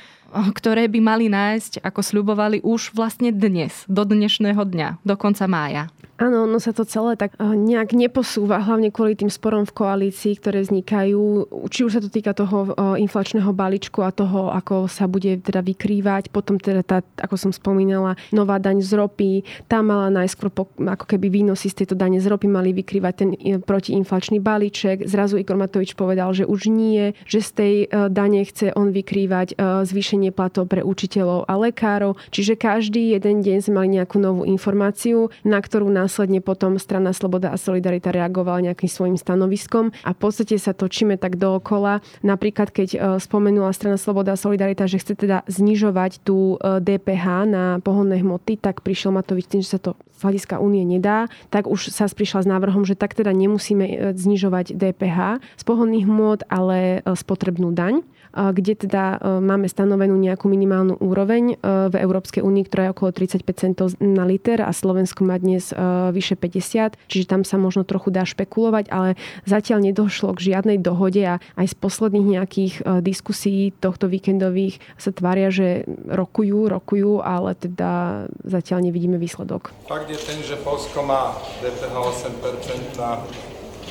ktoré 0.52 0.88
by 0.90 1.00
mali 1.00 1.26
nájsť, 1.32 1.80
ako 1.80 2.00
sľubovali, 2.04 2.60
už 2.60 2.92
vlastne 2.92 3.32
dnes, 3.32 3.88
do 3.88 4.04
dnešného 4.04 4.60
dňa, 4.60 4.88
do 5.02 5.14
konca 5.16 5.48
mája. 5.48 5.88
Áno, 6.16 6.48
no 6.48 6.56
sa 6.56 6.72
to 6.72 6.88
celé 6.88 7.12
tak 7.20 7.36
eh, 7.36 7.44
nejak 7.44 7.92
neposúva, 7.92 8.64
hlavne 8.64 8.88
kvôli 8.88 9.12
tým 9.12 9.28
sporom 9.28 9.68
v 9.68 9.76
koalícii, 9.76 10.40
ktoré 10.40 10.64
vznikajú. 10.64 11.44
Či 11.68 11.80
už 11.84 11.92
sa 11.92 12.00
to 12.00 12.08
týka 12.08 12.32
toho 12.32 12.72
eh, 12.72 13.04
inflačného 13.04 13.52
balíčku 13.52 14.00
a 14.00 14.08
toho, 14.08 14.48
ako 14.48 14.88
sa 14.88 15.04
bude 15.04 15.36
teda 15.44 15.60
vykrývať. 15.60 16.32
Potom 16.32 16.56
teda 16.56 16.80
tá, 16.80 17.04
ako 17.20 17.36
som 17.36 17.52
spomínala, 17.52 18.16
nová 18.32 18.56
daň 18.56 18.80
z 18.80 18.96
ropy. 18.96 19.44
Tá 19.68 19.84
mala 19.84 20.08
najskôr 20.08 20.48
ako 20.80 21.04
keby 21.04 21.28
výnosy 21.28 21.68
z 21.68 21.84
tejto 21.84 21.92
dane 22.00 22.16
z 22.16 22.32
ropy 22.32 22.48
mali 22.48 22.72
vykrývať 22.72 23.12
ten 23.12 23.30
eh, 23.36 23.60
protiinflačný 23.60 24.40
balíček. 24.40 25.04
Zrazu 25.04 25.36
Igor 25.36 25.60
Matovič 25.60 25.92
povedal, 25.92 26.32
že 26.32 26.48
už 26.48 26.72
nie, 26.72 27.12
že 27.28 27.44
z 27.44 27.50
tej 27.52 27.74
dane 28.08 28.40
chce 28.48 28.72
on 28.72 28.88
vykrývať 28.88 29.58
zvýšenie 29.58 30.25
platov 30.34 30.66
pre 30.66 30.82
učiteľov 30.82 31.46
a 31.46 31.54
lekárov. 31.54 32.18
Čiže 32.34 32.58
každý 32.58 33.14
jeden 33.14 33.46
deň 33.46 33.62
sme 33.62 33.74
mali 33.84 33.88
nejakú 34.00 34.18
novú 34.18 34.42
informáciu, 34.42 35.30
na 35.46 35.62
ktorú 35.62 35.92
nás 35.92 36.06
následne 36.06 36.38
potom 36.38 36.78
strana 36.78 37.10
Sloboda 37.10 37.50
a 37.50 37.58
Solidarita 37.58 38.14
reagovala 38.14 38.70
nejakým 38.72 38.86
svojim 38.86 39.18
stanoviskom 39.18 39.92
a 40.06 40.14
v 40.14 40.18
podstate 40.22 40.54
sa 40.54 40.70
točíme 40.72 41.18
tak 41.18 41.34
dookola. 41.34 41.98
Napríklad, 42.22 42.70
keď 42.70 42.88
e, 42.94 42.98
spomenula 43.18 43.74
strana 43.74 43.98
Sloboda 43.98 44.32
a 44.32 44.40
Solidarita, 44.40 44.86
že 44.86 45.02
chce 45.02 45.12
teda 45.12 45.42
znižovať 45.50 46.22
tú 46.22 46.56
DPH 46.62 47.26
e, 47.26 47.46
na 47.50 47.64
pohonné 47.82 48.22
hmoty, 48.22 48.56
tak 48.56 48.86
prišiel 48.86 49.12
Matovič 49.12 49.50
tým, 49.50 49.60
že 49.60 49.76
sa 49.76 49.80
to 49.82 49.98
z 50.16 50.24
hľadiska 50.24 50.56
únie 50.56 50.88
nedá, 50.88 51.28
tak 51.52 51.68
už 51.68 51.92
sa 51.92 52.08
prišla 52.08 52.46
s 52.46 52.48
návrhom, 52.48 52.88
že 52.88 52.96
tak 52.96 53.12
teda 53.12 53.34
nemusíme 53.36 53.84
e, 53.84 53.94
znižovať 54.16 54.72
DPH 54.72 55.42
z 55.58 55.64
pohonných 55.66 56.06
hmot, 56.08 56.48
ale 56.48 57.04
spotrebnú 57.04 57.76
daň 57.76 58.06
kde 58.36 58.76
teda 58.76 59.16
máme 59.40 59.64
stanovenú 59.64 60.12
nejakú 60.20 60.44
minimálnu 60.52 61.00
úroveň 61.00 61.56
v 61.64 61.94
Európskej 61.96 62.44
únii, 62.44 62.68
ktorá 62.68 62.82
je 62.86 62.92
okolo 62.92 63.10
35 63.16 63.48
centov 63.56 63.86
na 63.96 64.28
liter 64.28 64.60
a 64.60 64.68
Slovensko 64.76 65.24
má 65.24 65.40
dnes 65.40 65.72
vyše 66.12 66.36
50, 66.36 67.00
čiže 67.08 67.24
tam 67.24 67.48
sa 67.48 67.56
možno 67.56 67.88
trochu 67.88 68.12
dá 68.12 68.28
špekulovať, 68.28 68.92
ale 68.92 69.16
zatiaľ 69.48 69.88
nedošlo 69.88 70.36
k 70.36 70.52
žiadnej 70.52 70.76
dohode 70.76 71.24
a 71.24 71.40
aj 71.56 71.66
z 71.72 71.76
posledných 71.80 72.28
nejakých 72.36 72.74
diskusí 73.00 73.72
tohto 73.80 74.04
víkendových 74.12 74.84
sa 75.00 75.16
tvária, 75.16 75.48
že 75.48 75.88
rokujú, 76.04 76.68
rokujú, 76.68 77.24
ale 77.24 77.56
teda 77.56 78.24
zatiaľ 78.44 78.84
nevidíme 78.84 79.16
výsledok. 79.16 79.72
Fakt 79.88 80.12
je 80.12 80.20
ten, 80.20 80.44
že 80.44 80.60
Polsko 80.60 81.00
má 81.00 81.32
DPH 81.64 81.94
8% 81.96 83.00
na 83.00 83.24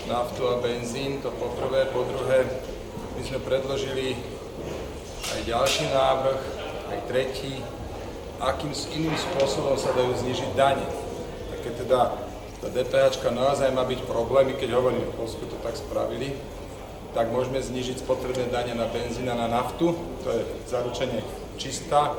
naftu 0.05 0.45
a 0.45 0.61
benzín, 0.61 1.17
to 1.25 1.33
po 1.33 1.49
prvé. 1.57 1.89
Po 1.89 2.05
druhé, 2.05 2.45
my 3.17 3.21
sme 3.25 3.39
predložili 3.41 4.34
aj 5.33 5.39
ďalší 5.49 5.89
návrh, 5.89 6.41
aj 6.93 6.99
tretí, 7.09 7.53
akým 8.37 8.73
iným 8.93 9.15
spôsobom 9.15 9.73
sa 9.79 9.95
dajú 9.95 10.13
znižiť 10.21 10.51
dane. 10.53 10.85
A 11.49 11.53
keď 11.65 11.73
teda 11.87 11.99
tá 12.61 12.67
DPH 12.69 13.21
naozaj 13.33 13.69
má 13.73 13.85
byť 13.85 14.05
problémy, 14.05 14.57
keď 14.57 14.77
hovorím, 14.77 15.05
v 15.05 15.17
Polsku 15.17 15.45
to 15.49 15.57
tak 15.65 15.77
spravili, 15.77 16.37
tak 17.15 17.31
môžeme 17.31 17.63
znižiť 17.63 18.03
spotrebné 18.03 18.51
dane 18.51 18.75
na 18.75 18.91
benzín 18.91 19.31
a 19.31 19.39
na 19.39 19.47
naftu, 19.47 19.95
to 20.21 20.27
je 20.35 20.41
zaručenie 20.67 21.23
čistá, 21.55 22.11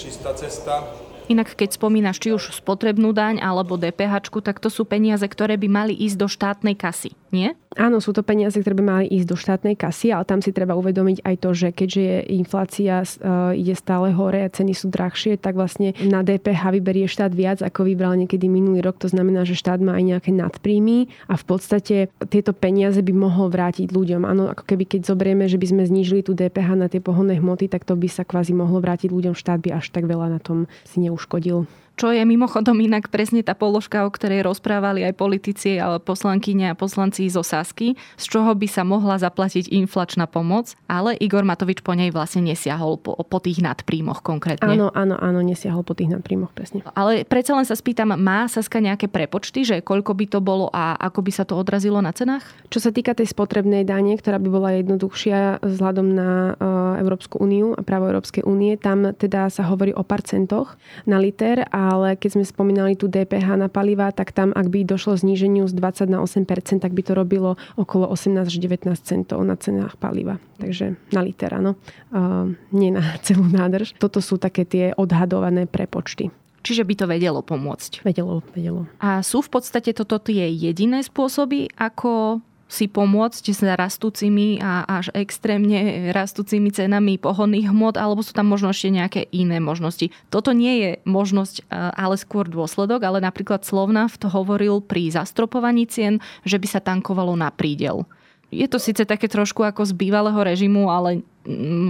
čistá 0.00 0.32
cesta. 0.32 0.88
Inak 1.26 1.58
keď 1.58 1.74
spomínaš 1.74 2.22
či 2.22 2.30
už 2.30 2.54
spotrebnú 2.54 3.10
daň 3.10 3.42
alebo 3.42 3.74
DPH, 3.74 4.30
tak 4.46 4.62
to 4.62 4.70
sú 4.70 4.86
peniaze, 4.86 5.26
ktoré 5.26 5.58
by 5.58 5.66
mali 5.66 5.94
ísť 5.94 6.16
do 6.22 6.28
štátnej 6.30 6.78
kasy, 6.78 7.18
nie? 7.34 7.50
Áno, 7.76 8.00
sú 8.00 8.16
to 8.16 8.24
peniaze, 8.24 8.56
ktoré 8.56 8.72
by 8.72 8.84
mali 8.86 9.06
ísť 9.10 9.28
do 9.28 9.36
štátnej 9.36 9.76
kasy, 9.76 10.08
ale 10.08 10.24
tam 10.24 10.40
si 10.40 10.48
treba 10.48 10.72
uvedomiť 10.78 11.20
aj 11.26 11.36
to, 11.42 11.50
že 11.52 11.68
keďže 11.76 12.00
je 12.00 12.18
inflácia 12.40 13.04
uh, 13.04 13.52
ide 13.52 13.76
stále 13.76 14.16
hore 14.16 14.40
a 14.40 14.48
ceny 14.48 14.72
sú 14.72 14.88
drahšie, 14.88 15.36
tak 15.36 15.60
vlastne 15.60 15.92
na 16.00 16.24
DPH 16.24 16.72
vyberie 16.72 17.04
štát 17.04 17.36
viac, 17.36 17.60
ako 17.60 17.84
vybral 17.84 18.16
niekedy 18.16 18.48
minulý 18.48 18.80
rok. 18.80 18.96
To 19.04 19.12
znamená, 19.12 19.44
že 19.44 19.58
štát 19.58 19.82
má 19.84 19.98
aj 20.00 20.04
nejaké 20.08 20.30
nadpríjmy 20.32 21.12
a 21.28 21.36
v 21.36 21.44
podstate 21.44 21.96
tieto 22.32 22.56
peniaze 22.56 23.02
by 23.04 23.12
mohol 23.12 23.52
vrátiť 23.52 23.92
ľuďom. 23.92 24.24
Áno, 24.24 24.48
ako 24.48 24.64
keby 24.64 24.96
keď 24.96 25.12
zoberieme, 25.12 25.44
že 25.44 25.60
by 25.60 25.66
sme 25.76 25.82
znížili 25.84 26.24
tú 26.24 26.32
DPH 26.32 26.80
na 26.80 26.88
tie 26.88 27.04
pohonné 27.04 27.36
hmoty, 27.36 27.68
tak 27.68 27.84
to 27.84 27.92
by 27.92 28.08
sa 28.08 28.24
kvázi 28.24 28.56
mohlo 28.56 28.80
vrátiť 28.80 29.12
ľuďom. 29.12 29.36
Štát 29.36 29.60
by 29.60 29.76
až 29.76 29.92
tak 29.92 30.08
veľa 30.08 30.32
na 30.32 30.40
tom 30.40 30.64
si 30.88 31.04
neuškodil 31.16 31.64
čo 31.96 32.12
je 32.12 32.20
mimochodom 32.28 32.76
inak 32.76 33.08
presne 33.08 33.40
tá 33.40 33.56
položka, 33.56 34.04
o 34.04 34.12
ktorej 34.12 34.44
rozprávali 34.44 35.02
aj 35.08 35.16
politici, 35.16 35.80
ale 35.80 35.96
poslankyne 35.96 36.72
a 36.72 36.78
poslanci 36.78 37.24
zo 37.32 37.40
Sasky, 37.40 37.96
z 38.20 38.24
čoho 38.28 38.52
by 38.52 38.68
sa 38.68 38.84
mohla 38.84 39.16
zaplatiť 39.16 39.72
inflačná 39.72 40.28
pomoc, 40.28 40.76
ale 40.86 41.16
Igor 41.16 41.48
Matovič 41.48 41.80
po 41.80 41.96
nej 41.96 42.12
vlastne 42.12 42.44
nesiahol 42.44 43.00
po, 43.00 43.16
po 43.16 43.38
tých 43.40 43.64
nadprímoch 43.64 44.20
konkrétne. 44.20 44.76
Áno, 44.76 44.92
áno, 44.92 45.16
áno, 45.16 45.40
nesiahol 45.40 45.80
po 45.80 45.96
tých 45.96 46.12
nadprímoch, 46.12 46.52
presne. 46.52 46.84
Ale 46.92 47.24
predsa 47.24 47.56
len 47.56 47.64
sa 47.64 47.72
spýtam, 47.72 48.12
má 48.20 48.44
Saska 48.44 48.76
nejaké 48.76 49.08
prepočty, 49.08 49.64
že 49.64 49.80
koľko 49.80 50.12
by 50.12 50.26
to 50.28 50.38
bolo 50.44 50.68
a 50.76 51.00
ako 51.00 51.24
by 51.24 51.32
sa 51.32 51.48
to 51.48 51.56
odrazilo 51.56 52.04
na 52.04 52.12
cenách? 52.12 52.44
Čo 52.68 52.84
sa 52.84 52.90
týka 52.92 53.16
tej 53.16 53.32
spotrebnej 53.32 53.88
dane, 53.88 54.20
ktorá 54.20 54.36
by 54.36 54.48
bola 54.52 54.76
jednoduchšia 54.76 55.64
vzhľadom 55.64 56.06
na 56.12 56.30
uh, 56.52 57.00
Európsku 57.00 57.40
úniu 57.40 57.72
a 57.72 57.80
právo 57.80 58.12
Európskej 58.12 58.44
únie, 58.44 58.76
tam 58.76 59.16
teda 59.16 59.48
sa 59.48 59.64
hovorí 59.64 59.96
o 59.96 60.04
centoch 60.16 60.80
na 61.04 61.20
liter 61.20 61.68
a 61.68 61.85
ale 61.86 62.18
keď 62.18 62.30
sme 62.34 62.44
spomínali 62.44 62.98
tú 62.98 63.06
DPH 63.06 63.54
na 63.54 63.70
paliva, 63.70 64.10
tak 64.10 64.34
tam, 64.34 64.50
ak 64.50 64.66
by 64.66 64.82
došlo 64.82 65.14
zníženiu 65.14 65.70
z 65.70 65.74
20 65.78 66.10
na 66.10 66.18
8%, 66.18 66.82
tak 66.82 66.90
by 66.90 67.02
to 67.06 67.14
robilo 67.14 67.54
okolo 67.78 68.10
18 68.10 68.42
až 68.42 68.58
19 68.58 68.90
centov 68.98 69.46
na 69.46 69.54
cenách 69.54 69.94
paliva. 69.94 70.42
Takže 70.58 70.98
na 71.14 71.22
liter, 71.22 71.54
áno. 71.54 71.78
Uh, 72.10 72.50
nie 72.74 72.90
na 72.90 73.14
celú 73.26 73.46
nádrž. 73.46 73.94
Toto 74.02 74.18
sú 74.18 74.34
také 74.34 74.66
tie 74.66 74.90
odhadované 74.98 75.70
prepočty. 75.70 76.34
Čiže 76.66 76.82
by 76.82 76.94
to 76.98 77.06
vedelo 77.06 77.46
pomôcť. 77.46 78.02
Vedelo, 78.02 78.42
vedelo. 78.50 78.90
A 78.98 79.22
sú 79.22 79.38
v 79.38 79.54
podstate 79.54 79.94
toto 79.94 80.18
tie 80.18 80.50
jediné 80.50 81.06
spôsoby, 81.06 81.70
ako 81.78 82.42
si 82.66 82.90
pomôcť 82.90 83.44
s 83.54 83.62
rastúcimi 83.62 84.58
a 84.58 84.82
až 84.86 85.14
extrémne 85.14 86.10
rastúcimi 86.10 86.74
cenami 86.74 87.14
pohonných 87.14 87.70
hmot, 87.70 87.94
alebo 87.94 88.26
sú 88.26 88.34
tam 88.34 88.50
možno 88.50 88.74
ešte 88.74 88.90
nejaké 88.90 89.22
iné 89.30 89.62
možnosti. 89.62 90.10
Toto 90.34 90.50
nie 90.50 90.82
je 90.82 90.90
možnosť, 91.06 91.62
e, 91.62 91.62
ale 91.72 92.18
skôr 92.18 92.50
dôsledok, 92.50 93.06
ale 93.06 93.22
napríklad 93.22 93.62
Slovnaft 93.62 94.26
hovoril 94.26 94.82
pri 94.82 95.14
zastropovaní 95.14 95.86
cien, 95.86 96.18
že 96.42 96.58
by 96.58 96.66
sa 96.66 96.80
tankovalo 96.82 97.38
na 97.38 97.54
prídel. 97.54 98.02
Je 98.50 98.66
to 98.70 98.78
síce 98.78 99.02
také 99.02 99.26
trošku 99.26 99.66
ako 99.66 99.82
z 99.86 99.92
bývalého 99.94 100.38
režimu, 100.38 100.86
ale 100.90 101.26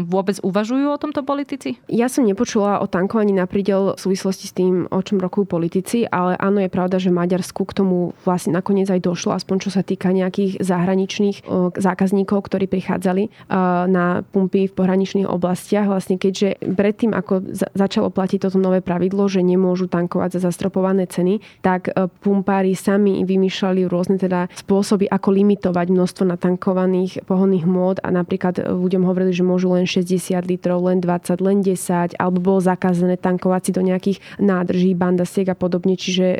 vôbec 0.08 0.40
uvažujú 0.40 0.86
o 0.92 1.00
tomto 1.00 1.22
politici? 1.22 1.80
Ja 1.88 2.08
som 2.08 2.24
nepočula 2.24 2.80
o 2.80 2.86
tankovaní 2.88 3.32
na 3.32 3.48
prídel 3.48 3.96
v 3.96 4.00
súvislosti 4.00 4.46
s 4.48 4.56
tým, 4.56 4.88
o 4.88 5.00
čom 5.00 5.20
rokujú 5.20 5.44
politici, 5.48 6.08
ale 6.08 6.36
áno, 6.36 6.60
je 6.60 6.72
pravda, 6.72 7.00
že 7.00 7.14
Maďarsku 7.14 7.62
k 7.64 7.76
tomu 7.76 8.16
vlastne 8.24 8.56
nakoniec 8.56 8.88
aj 8.90 9.04
došlo, 9.04 9.36
aspoň 9.36 9.56
čo 9.68 9.70
sa 9.72 9.82
týka 9.84 10.10
nejakých 10.10 10.60
zahraničných 10.60 11.46
zákazníkov, 11.76 12.38
ktorí 12.48 12.68
prichádzali 12.68 13.48
na 13.88 14.24
pumpy 14.32 14.68
v 14.68 14.76
pohraničných 14.76 15.28
oblastiach. 15.28 15.88
Vlastne 15.88 16.18
keďže 16.20 16.60
predtým, 16.62 17.12
ako 17.12 17.44
začalo 17.76 18.12
platiť 18.12 18.48
toto 18.48 18.58
nové 18.60 18.82
pravidlo, 18.82 19.28
že 19.30 19.44
nemôžu 19.44 19.88
tankovať 19.88 20.36
za 20.36 20.50
zastropované 20.50 21.06
ceny, 21.06 21.44
tak 21.60 21.90
e, 21.90 22.08
pumpári 22.22 22.72
sami 22.72 23.22
vymýšľali 23.22 23.86
rôzne 23.86 24.16
teda 24.16 24.48
spôsoby, 24.54 25.06
ako 25.10 25.28
limitovať 25.34 25.86
množstvo 25.90 26.24
natankovaných 26.26 27.26
pohonných 27.26 27.66
mód 27.66 27.96
a 28.02 28.08
napríklad 28.10 28.62
ľuďom 28.62 29.02
hovorili, 29.06 29.32
že 29.34 29.45
môžu 29.46 29.70
len 29.70 29.86
60 29.86 30.34
litrov, 30.44 30.82
len 30.82 30.98
20, 30.98 31.38
len 31.38 31.62
10, 31.62 32.18
alebo 32.18 32.38
bolo 32.42 32.58
zakázané 32.58 33.14
tankovať 33.14 33.62
si 33.62 33.70
do 33.70 33.82
nejakých 33.86 34.18
nádrží, 34.42 34.98
bandasiek 34.98 35.46
a 35.46 35.56
podobne, 35.56 35.94
čiže 35.94 36.26
e, 36.36 36.38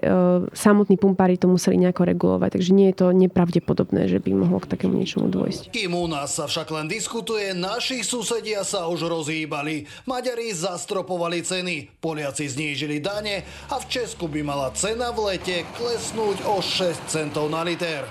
samotní 0.50 0.98
pumpári 0.98 1.38
to 1.38 1.46
museli 1.46 1.78
nejako 1.78 2.02
regulovať, 2.10 2.58
takže 2.58 2.74
nie 2.74 2.90
je 2.90 2.96
to 2.98 3.06
nepravdepodobné, 3.14 4.10
že 4.10 4.18
by 4.18 4.34
mohlo 4.34 4.58
k 4.58 4.70
takému 4.74 4.98
niečomu 4.98 5.30
dôjsť. 5.30 5.70
Kým 5.70 5.94
u 5.94 6.10
nás 6.10 6.34
sa 6.34 6.50
však 6.50 6.66
len 6.74 6.90
diskutuje, 6.90 7.54
naši 7.54 8.02
susedia 8.02 8.66
sa 8.66 8.90
už 8.90 9.06
rozhýbali. 9.06 9.86
Maďari 10.10 10.50
zastropovali 10.50 11.46
ceny, 11.46 12.02
Poliaci 12.02 12.50
znížili 12.50 12.98
dane 12.98 13.46
a 13.70 13.78
v 13.78 13.84
Česku 13.86 14.26
by 14.26 14.42
mala 14.42 14.74
cena 14.74 15.14
v 15.14 15.32
lete 15.32 15.62
klesnúť 15.78 16.42
o 16.50 16.58
6 16.58 17.06
centov 17.06 17.46
na 17.46 17.62
liter. 17.62 18.04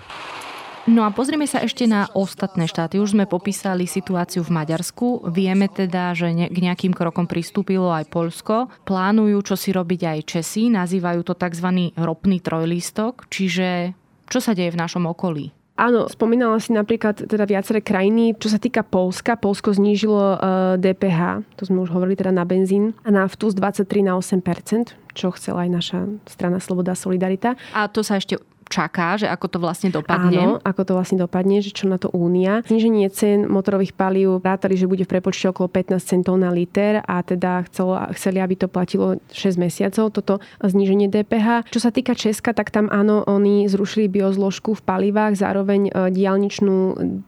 No 0.85 1.01
a 1.01 1.09
pozrieme 1.09 1.49
sa 1.49 1.65
ešte 1.65 1.89
na 1.89 2.05
ostatné 2.13 2.69
štáty. 2.69 3.01
Už 3.01 3.17
sme 3.17 3.25
popísali 3.25 3.89
situáciu 3.89 4.45
v 4.45 4.53
Maďarsku. 4.53 5.33
Vieme 5.33 5.65
teda, 5.65 6.13
že 6.13 6.29
k 6.29 6.57
nejakým 6.61 6.93
krokom 6.93 7.25
pristúpilo 7.25 7.89
aj 7.89 8.05
Polsko. 8.13 8.69
Plánujú, 8.85 9.41
čo 9.41 9.55
si 9.57 9.73
robiť 9.73 10.01
aj 10.05 10.19
Česi. 10.29 10.69
Nazývajú 10.69 11.25
to 11.25 11.33
tzv. 11.33 11.89
ropný 11.97 12.37
trojlistok. 12.37 13.25
Čiže 13.33 13.97
čo 14.29 14.37
sa 14.37 14.53
deje 14.53 14.77
v 14.77 14.81
našom 14.85 15.09
okolí? 15.09 15.49
Áno, 15.75 16.05
spomínala 16.07 16.61
si 16.61 16.71
napríklad 16.71 17.17
teda 17.17 17.49
viaceré 17.49 17.81
krajiny. 17.81 18.37
Čo 18.37 18.53
sa 18.53 18.61
týka 18.61 18.85
Polska, 18.85 19.41
Polsko 19.41 19.73
znížilo 19.73 20.39
DPH, 20.79 21.19
e, 21.19 21.57
to 21.59 21.67
sme 21.67 21.83
už 21.83 21.91
hovorili 21.91 22.15
teda 22.15 22.31
na 22.31 22.47
benzín, 22.47 22.95
a 23.03 23.11
naftu 23.11 23.51
z 23.51 23.57
23 23.57 24.05
na 24.05 24.15
8% 24.15 25.05
čo 25.15 25.31
chcela 25.31 25.63
aj 25.63 25.69
naša 25.71 25.99
strana 26.27 26.59
Sloboda 26.59 26.91
a 26.93 26.99
Solidarita. 26.99 27.55
A 27.71 27.87
to 27.87 28.03
sa 28.03 28.19
ešte 28.19 28.35
čaká, 28.65 29.15
že 29.15 29.29
ako 29.29 29.45
to 29.47 29.57
vlastne 29.61 29.89
dopadne. 29.93 30.41
Áno, 30.41 30.53
ako 30.61 30.81
to 30.83 30.93
vlastne 30.97 31.17
dopadne, 31.21 31.61
že 31.61 31.71
čo 31.71 31.85
na 31.85 32.01
to 32.01 32.09
únia. 32.09 32.65
Zníženie 32.65 33.07
cien 33.13 33.45
motorových 33.45 33.93
palív 33.93 34.41
rátali, 34.41 34.73
že 34.75 34.89
bude 34.89 35.05
v 35.05 35.11
prepočte 35.11 35.53
okolo 35.53 35.69
15 35.69 36.01
centov 36.01 36.35
na 36.41 36.49
liter 36.49 37.01
a 37.05 37.21
teda 37.21 37.65
chcelo, 37.69 38.01
chceli, 38.17 38.41
aby 38.41 38.55
to 38.57 38.67
platilo 38.67 39.21
6 39.31 39.61
mesiacov, 39.61 40.09
toto 40.09 40.33
zníženie 40.65 41.07
DPH. 41.07 41.69
Čo 41.69 41.79
sa 41.79 41.93
týka 41.93 42.17
Česka, 42.17 42.57
tak 42.57 42.73
tam 42.73 42.89
áno, 42.89 43.21
oni 43.29 43.69
zrušili 43.69 44.09
biozložku 44.09 44.73
v 44.73 44.81
palivách, 44.81 45.37
zároveň 45.37 45.81
e, 45.87 45.91
diálničnú 46.09 46.77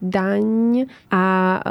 daň 0.02 0.46
a 1.12 1.24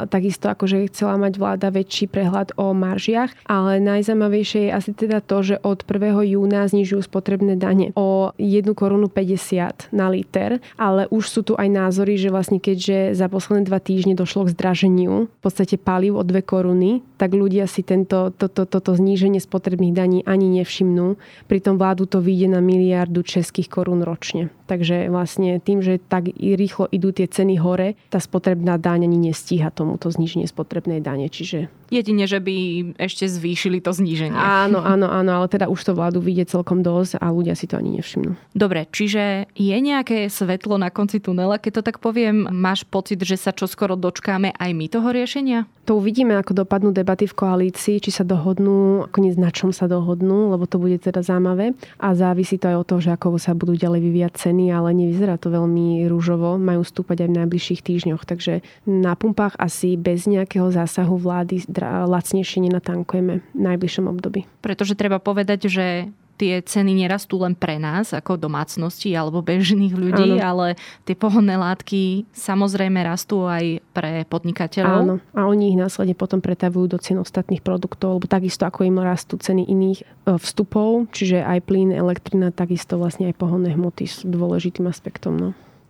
takisto 0.08 0.48
akože 0.48 0.88
chcela 0.88 1.20
mať 1.20 1.36
vláda 1.36 1.68
väčší 1.68 2.08
prehľad 2.08 2.56
o 2.56 2.72
maržiach, 2.72 3.36
ale 3.44 3.78
najzaujímavejšie 3.84 4.68
je 4.68 4.70
asi 4.72 4.90
teda 4.96 5.20
to, 5.20 5.44
že 5.44 5.56
od 5.60 5.84
1. 5.84 6.34
júna 6.34 6.64
znižujú 6.66 7.04
spotrebné 7.04 7.60
dane 7.60 7.92
o 7.94 8.32
1 8.40 8.64
korunu 8.72 9.12
50 9.12 9.57
na 9.90 10.06
liter, 10.08 10.62
ale 10.78 11.10
už 11.10 11.24
sú 11.26 11.40
tu 11.42 11.52
aj 11.58 11.68
názory, 11.68 12.14
že 12.16 12.30
vlastne 12.30 12.62
keďže 12.62 13.18
za 13.18 13.26
posledné 13.26 13.66
dva 13.66 13.82
týždne 13.82 14.14
došlo 14.14 14.46
k 14.46 14.54
zdraženiu 14.54 15.26
v 15.26 15.40
podstate 15.42 15.76
palív 15.76 16.20
o 16.20 16.24
2 16.24 16.44
koruny, 16.44 17.02
tak 17.18 17.34
ľudia 17.34 17.66
si 17.66 17.82
tento, 17.82 18.30
toto, 18.30 18.64
toto 18.64 18.94
zníženie 18.94 19.42
spotrebných 19.42 19.94
daní 19.94 20.18
ani 20.22 20.46
nevšimnú. 20.62 21.18
Pritom 21.50 21.76
vládu 21.80 22.06
to 22.06 22.22
vyjde 22.22 22.54
na 22.54 22.60
miliardu 22.62 23.26
českých 23.26 23.66
korún 23.66 24.06
ročne. 24.06 24.52
Takže 24.68 25.08
vlastne 25.08 25.58
tým, 25.58 25.80
že 25.80 25.96
tak 25.96 26.28
rýchlo 26.36 26.86
idú 26.92 27.10
tie 27.10 27.24
ceny 27.24 27.56
hore, 27.58 27.96
tá 28.12 28.20
spotrebná 28.20 28.76
daň 28.76 29.08
ani 29.08 29.32
nestíha 29.32 29.72
tomuto 29.72 30.12
zníženie 30.12 30.44
spotrebnej 30.44 31.00
dane. 31.00 31.26
Čiže 31.32 31.72
Jedine, 31.88 32.28
že 32.28 32.36
by 32.36 32.56
ešte 33.00 33.24
zvýšili 33.24 33.80
to 33.80 33.96
zníženie. 33.96 34.36
Áno, 34.36 34.84
áno, 34.84 35.08
áno, 35.08 35.40
ale 35.40 35.48
teda 35.48 35.72
už 35.72 35.80
to 35.88 35.96
vládu 35.96 36.20
vidie 36.20 36.44
celkom 36.44 36.84
dosť 36.84 37.16
a 37.16 37.32
ľudia 37.32 37.56
si 37.56 37.64
to 37.64 37.80
ani 37.80 37.96
nevšimnú. 37.96 38.36
Dobre, 38.52 38.84
čiže 38.92 39.47
je 39.54 39.76
nejaké 39.78 40.26
svetlo 40.28 40.76
na 40.76 40.90
konci 40.90 41.22
tunela, 41.22 41.60
keď 41.60 41.80
to 41.80 41.82
tak 41.88 41.96
poviem? 42.02 42.48
Máš 42.50 42.84
pocit, 42.84 43.20
že 43.22 43.38
sa 43.38 43.54
čoskoro 43.54 43.94
dočkáme 43.94 44.52
aj 44.56 44.70
my 44.74 44.86
toho 44.88 45.08
riešenia? 45.12 45.70
To 45.88 45.96
uvidíme, 45.96 46.36
ako 46.36 46.52
dopadnú 46.52 46.92
debaty 46.92 47.24
v 47.24 47.32
koalícii, 47.32 47.96
či 47.96 48.12
sa 48.12 48.20
dohodnú, 48.20 49.08
ako 49.08 49.18
na 49.40 49.48
čom 49.48 49.72
sa 49.72 49.88
dohodnú, 49.88 50.52
lebo 50.52 50.68
to 50.68 50.76
bude 50.76 51.00
teda 51.00 51.24
zaujímavé. 51.24 51.72
A 51.96 52.12
závisí 52.12 52.60
to 52.60 52.68
aj 52.68 52.76
od 52.84 52.86
toho, 52.92 53.00
že 53.00 53.10
ako 53.16 53.40
sa 53.40 53.56
budú 53.56 53.72
ďalej 53.72 54.04
vyvíjať 54.04 54.32
ceny, 54.36 54.68
ale 54.68 54.92
nevyzerá 54.92 55.40
to 55.40 55.48
veľmi 55.48 56.04
rúžovo. 56.04 56.60
Majú 56.60 56.84
stúpať 56.84 57.24
aj 57.24 57.28
v 57.32 57.38
najbližších 57.40 57.80
týždňoch. 57.80 58.22
Takže 58.28 58.60
na 58.84 59.16
pumpách 59.16 59.56
asi 59.56 59.96
bez 59.96 60.28
nejakého 60.28 60.68
zásahu 60.68 61.16
vlády 61.16 61.64
lacnejšie 62.04 62.68
nenatankujeme 62.68 63.40
v 63.40 63.44
najbližšom 63.56 64.12
období. 64.12 64.44
Pretože 64.60 64.92
treba 64.92 65.16
povedať, 65.16 65.72
že 65.72 66.12
tie 66.38 66.62
ceny 66.62 66.94
nerastú 66.94 67.42
len 67.42 67.58
pre 67.58 67.82
nás 67.82 68.14
ako 68.14 68.38
domácnosti 68.38 69.10
alebo 69.18 69.42
bežných 69.42 69.90
ľudí, 69.90 70.38
Áno. 70.38 70.46
ale 70.46 70.66
tie 71.02 71.18
pohonné 71.18 71.58
látky 71.58 72.30
samozrejme 72.30 73.02
rastú 73.02 73.50
aj 73.50 73.82
pre 73.90 74.22
podnikateľov. 74.30 75.00
Áno. 75.02 75.14
A 75.34 75.50
oni 75.50 75.74
ich 75.74 75.78
následne 75.78 76.14
potom 76.14 76.38
pretavujú 76.38 76.94
do 76.94 76.98
cien 77.02 77.18
ostatných 77.18 77.60
produktov, 77.60 78.22
lebo 78.22 78.30
takisto 78.30 78.62
ako 78.62 78.86
im 78.86 79.02
rastú 79.02 79.34
ceny 79.34 79.66
iných 79.66 80.06
e, 80.06 80.38
vstupov, 80.38 81.10
čiže 81.10 81.42
aj 81.42 81.58
plyn, 81.66 81.90
elektrina, 81.90 82.54
takisto 82.54 82.94
vlastne 82.94 83.26
aj 83.26 83.34
pohonné 83.34 83.74
hmoty 83.74 84.06
sú 84.06 84.30
dôležitým 84.30 84.86
aspektom. 84.86 85.34
No. 85.34 85.48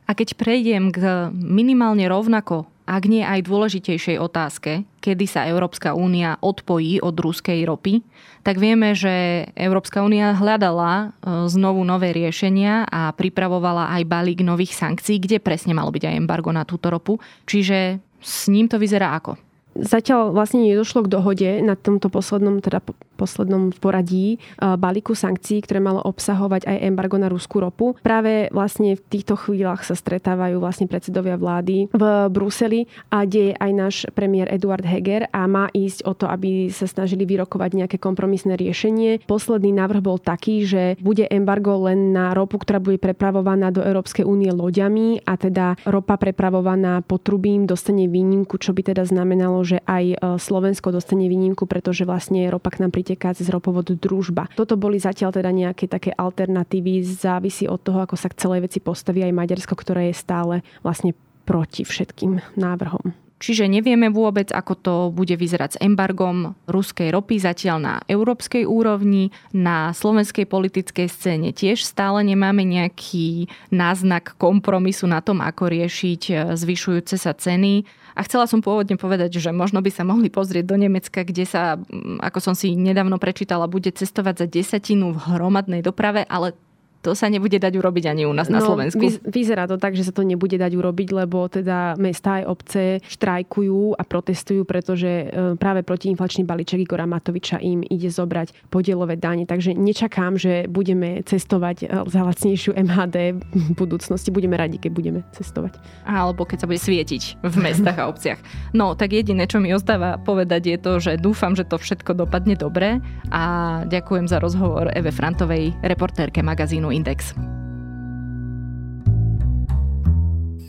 A 0.08 0.16
keď 0.16 0.40
prejdem 0.40 0.88
k 0.88 1.28
minimálne 1.37 2.08
rovnako 2.08 2.64
ak 2.88 3.05
nie 3.05 3.20
aj 3.20 3.44
dôležitejšej 3.44 4.16
otázke, 4.16 4.88
kedy 5.05 5.29
sa 5.29 5.44
Európska 5.44 5.92
únia 5.92 6.40
odpojí 6.40 7.05
od 7.05 7.12
ruskej 7.12 7.68
ropy, 7.68 8.01
tak 8.40 8.57
vieme, 8.57 8.96
že 8.96 9.44
Európska 9.53 10.01
únia 10.01 10.33
hľadala 10.33 10.92
e, 10.96 11.07
znovu 11.53 11.85
nové 11.85 12.16
riešenia 12.16 12.88
a 12.88 13.12
pripravovala 13.12 13.92
aj 13.92 14.09
balík 14.09 14.40
nových 14.40 14.72
sankcií, 14.72 15.20
kde 15.20 15.37
presne 15.37 15.77
malo 15.77 15.92
byť 15.92 16.09
aj 16.09 16.16
embargo 16.16 16.48
na 16.48 16.64
túto 16.64 16.88
ropu. 16.88 17.20
Čiže 17.44 18.01
s 18.24 18.48
ním 18.48 18.72
to 18.72 18.81
vyzerá 18.81 19.12
ako? 19.20 19.37
Zatiaľ 19.77 20.33
vlastne 20.33 20.64
nedošlo 20.64 21.05
k 21.05 21.12
dohode 21.12 21.51
na 21.61 21.77
tomto 21.77 22.09
poslednom, 22.09 22.64
teda 22.64 22.81
poslednom 23.18 23.74
poradí 23.74 24.38
balíku 24.62 25.18
sankcií, 25.18 25.66
ktoré 25.66 25.83
malo 25.83 25.98
obsahovať 26.07 26.70
aj 26.70 26.76
embargo 26.87 27.18
na 27.18 27.26
ruskú 27.26 27.59
ropu. 27.59 27.98
Práve 28.00 28.46
vlastne 28.54 28.94
v 28.94 29.02
týchto 29.11 29.35
chvíľach 29.35 29.83
sa 29.83 29.98
stretávajú 29.98 30.62
vlastne 30.62 30.87
predsedovia 30.87 31.35
vlády 31.35 31.90
v 31.90 32.02
Bruseli 32.31 32.87
a 33.11 33.26
kde 33.26 33.50
je 33.50 33.54
aj 33.59 33.72
náš 33.74 33.96
premiér 34.14 34.46
Eduard 34.54 34.87
Heger 34.87 35.26
a 35.35 35.50
má 35.50 35.66
ísť 35.74 36.07
o 36.07 36.12
to, 36.14 36.31
aby 36.31 36.70
sa 36.70 36.87
snažili 36.87 37.26
vyrokovať 37.26 37.70
nejaké 37.74 37.96
kompromisné 37.98 38.54
riešenie. 38.54 39.26
Posledný 39.26 39.74
návrh 39.74 40.00
bol 40.00 40.22
taký, 40.22 40.62
že 40.62 40.94
bude 41.02 41.26
embargo 41.26 41.74
len 41.90 42.14
na 42.14 42.33
ropu, 42.37 42.62
ktorá 42.62 42.78
bude 42.78 43.00
prepravovaná 43.02 43.74
do 43.74 43.83
Európskej 43.83 44.22
únie 44.22 44.52
loďami 44.54 45.24
a 45.24 45.35
teda 45.35 45.81
ropa 45.88 46.20
prepravovaná 46.20 47.00
potrubím 47.02 47.64
dostane 47.64 48.07
výnimku, 48.07 48.61
čo 48.61 48.76
by 48.76 48.92
teda 48.92 49.02
znamenalo, 49.09 49.64
že 49.64 49.81
aj 49.88 50.04
e, 50.04 50.16
Slovensko 50.37 50.92
dostane 50.92 51.26
výnimku, 51.26 51.64
pretože 51.64 52.04
vlastne 52.04 52.46
ropa 52.52 52.70
k 52.74 52.85
nám 52.85 52.92
priteká 53.09 53.33
cez 53.33 53.49
ropovodu 53.49 53.97
družba. 53.97 54.53
Toto 54.53 54.77
boli 54.77 55.01
zatiaľ 55.01 55.33
teda 55.33 55.49
nejaké 55.49 55.88
také 55.88 56.12
alternatívy, 56.12 57.01
závisí 57.01 57.64
od 57.64 57.81
toho, 57.81 58.05
ako 58.05 58.21
sa 58.21 58.29
k 58.29 58.37
celej 58.37 58.68
veci 58.68 58.85
postaví 58.85 59.25
aj 59.25 59.33
Maďarsko, 59.33 59.73
ktoré 59.73 60.12
je 60.12 60.21
stále 60.21 60.61
vlastne 60.85 61.16
proti 61.49 61.88
všetkým 61.88 62.61
návrhom. 62.61 63.16
Čiže 63.38 63.71
nevieme 63.71 64.11
vôbec, 64.11 64.51
ako 64.51 64.75
to 64.75 64.94
bude 65.14 65.31
vyzerať 65.31 65.79
s 65.79 65.81
embargom 65.81 66.59
ruskej 66.66 67.14
ropy 67.14 67.38
zatiaľ 67.38 67.79
na 67.79 67.94
európskej 68.11 68.66
úrovni. 68.66 69.31
Na 69.55 69.94
slovenskej 69.94 70.44
politickej 70.44 71.07
scéne 71.07 71.55
tiež 71.55 71.87
stále 71.87 72.27
nemáme 72.27 72.66
nejaký 72.66 73.47
náznak 73.71 74.35
kompromisu 74.42 75.07
na 75.07 75.23
tom, 75.23 75.38
ako 75.38 75.71
riešiť 75.71 76.23
e, 76.29 76.35
zvyšujúce 76.59 77.14
sa 77.14 77.31
ceny. 77.31 77.87
A 78.18 78.26
chcela 78.26 78.50
som 78.50 78.59
pôvodne 78.59 78.98
povedať, 78.98 79.38
že 79.38 79.54
možno 79.54 79.78
by 79.78 79.94
sa 79.94 80.02
mohli 80.02 80.26
pozrieť 80.26 80.66
do 80.66 80.74
Nemecka, 80.74 81.22
kde 81.22 81.46
sa, 81.46 81.78
ako 82.18 82.38
som 82.42 82.54
si 82.59 82.74
nedávno 82.74 83.14
prečítala, 83.22 83.70
bude 83.70 83.94
cestovať 83.94 84.42
za 84.42 84.46
desatinu 84.50 85.14
v 85.14 85.38
hromadnej 85.38 85.87
doprave, 85.87 86.26
ale 86.26 86.59
to 86.98 87.14
sa 87.14 87.30
nebude 87.30 87.56
dať 87.62 87.78
urobiť 87.78 88.04
ani 88.11 88.26
u 88.26 88.34
nás 88.34 88.50
no, 88.50 88.58
na 88.58 88.61
Slovensku. 88.61 88.98
Vyzerá 89.22 89.70
to 89.70 89.78
tak, 89.78 89.94
že 89.94 90.02
sa 90.02 90.12
to 90.12 90.26
nebude 90.26 90.58
dať 90.58 90.74
urobiť, 90.74 91.08
lebo 91.14 91.46
teda 91.46 91.94
mesta 91.94 92.42
aj 92.42 92.44
obce 92.50 92.82
štrajkujú 93.06 93.94
a 93.94 94.02
protestujú, 94.02 94.66
pretože 94.66 95.06
e, 95.06 95.26
práve 95.54 95.87
protiinflačný 95.87 96.42
balíček 96.42 96.82
Igora 96.82 97.06
Matoviča 97.06 97.62
im 97.62 97.87
ide 97.87 98.11
zobrať 98.11 98.66
podielové 98.66 99.14
dane. 99.14 99.46
Takže 99.46 99.78
nečakám, 99.78 100.34
že 100.34 100.66
budeme 100.66 101.22
cestovať 101.22 101.76
e, 101.87 101.87
za 102.11 102.20
lacnejšiu 102.26 102.74
MHD 102.74 103.16
v 103.38 103.70
budúcnosti. 103.78 104.34
Budeme 104.34 104.58
radi, 104.58 104.82
keď 104.82 104.90
budeme 104.90 105.20
cestovať. 105.38 105.78
Alebo 106.02 106.42
keď 106.42 106.66
sa 106.66 106.66
bude 106.66 106.82
svietiť 106.82 107.46
v 107.46 107.56
mestách 107.62 107.98
a 108.02 108.11
obciach. 108.11 108.42
No, 108.74 108.98
tak 108.98 109.14
jediné, 109.14 109.46
čo 109.46 109.62
mi 109.62 109.70
ostáva 109.70 110.18
povedať, 110.18 110.62
je 110.66 110.78
to, 110.82 110.92
že 110.98 111.12
dúfam, 111.22 111.54
že 111.54 111.62
to 111.62 111.78
všetko 111.78 112.26
dopadne 112.26 112.58
dobre 112.58 112.98
a 113.30 113.42
ďakujem 113.87 114.26
za 114.26 114.42
rozhovor 114.42 114.90
Eve 114.90 115.14
Frantovej, 115.14 115.78
reportérke 115.87 116.42
magazínu 116.42 116.88
magazínu 116.88 116.90
Index. 116.90 117.20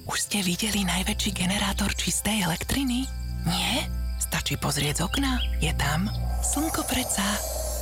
Už 0.09 0.17
ste 0.25 0.41
videli 0.41 0.83
najväčší 0.83 1.31
generátor 1.31 1.93
čistej 1.93 2.43
elektriny? 2.43 3.05
Nie? 3.45 3.87
Stačí 4.19 4.57
pozrieť 4.59 4.99
z 4.99 5.01
okna. 5.05 5.31
Je 5.61 5.71
tam 5.77 6.09
slnko 6.43 6.83
predsa. 6.89 7.23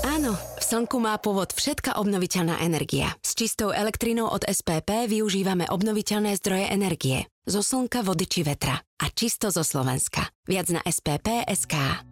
Áno, 0.06 0.38
v 0.38 0.64
slnku 0.64 1.02
má 1.02 1.18
pôvod 1.18 1.56
všetka 1.56 1.98
obnoviteľná 1.98 2.62
energia. 2.62 3.16
S 3.26 3.34
čistou 3.34 3.74
elektrinou 3.74 4.30
od 4.30 4.46
SPP 4.46 5.10
využívame 5.10 5.66
obnoviteľné 5.66 6.38
zdroje 6.38 6.70
energie. 6.70 7.26
Zo 7.48 7.66
slnka, 7.66 8.06
vody 8.06 8.30
či 8.30 8.46
vetra. 8.46 8.78
A 8.78 9.06
čisto 9.10 9.50
zo 9.50 9.66
Slovenska. 9.66 10.30
Viac 10.46 10.68
na 10.70 10.84
SPP.sk. 10.86 12.07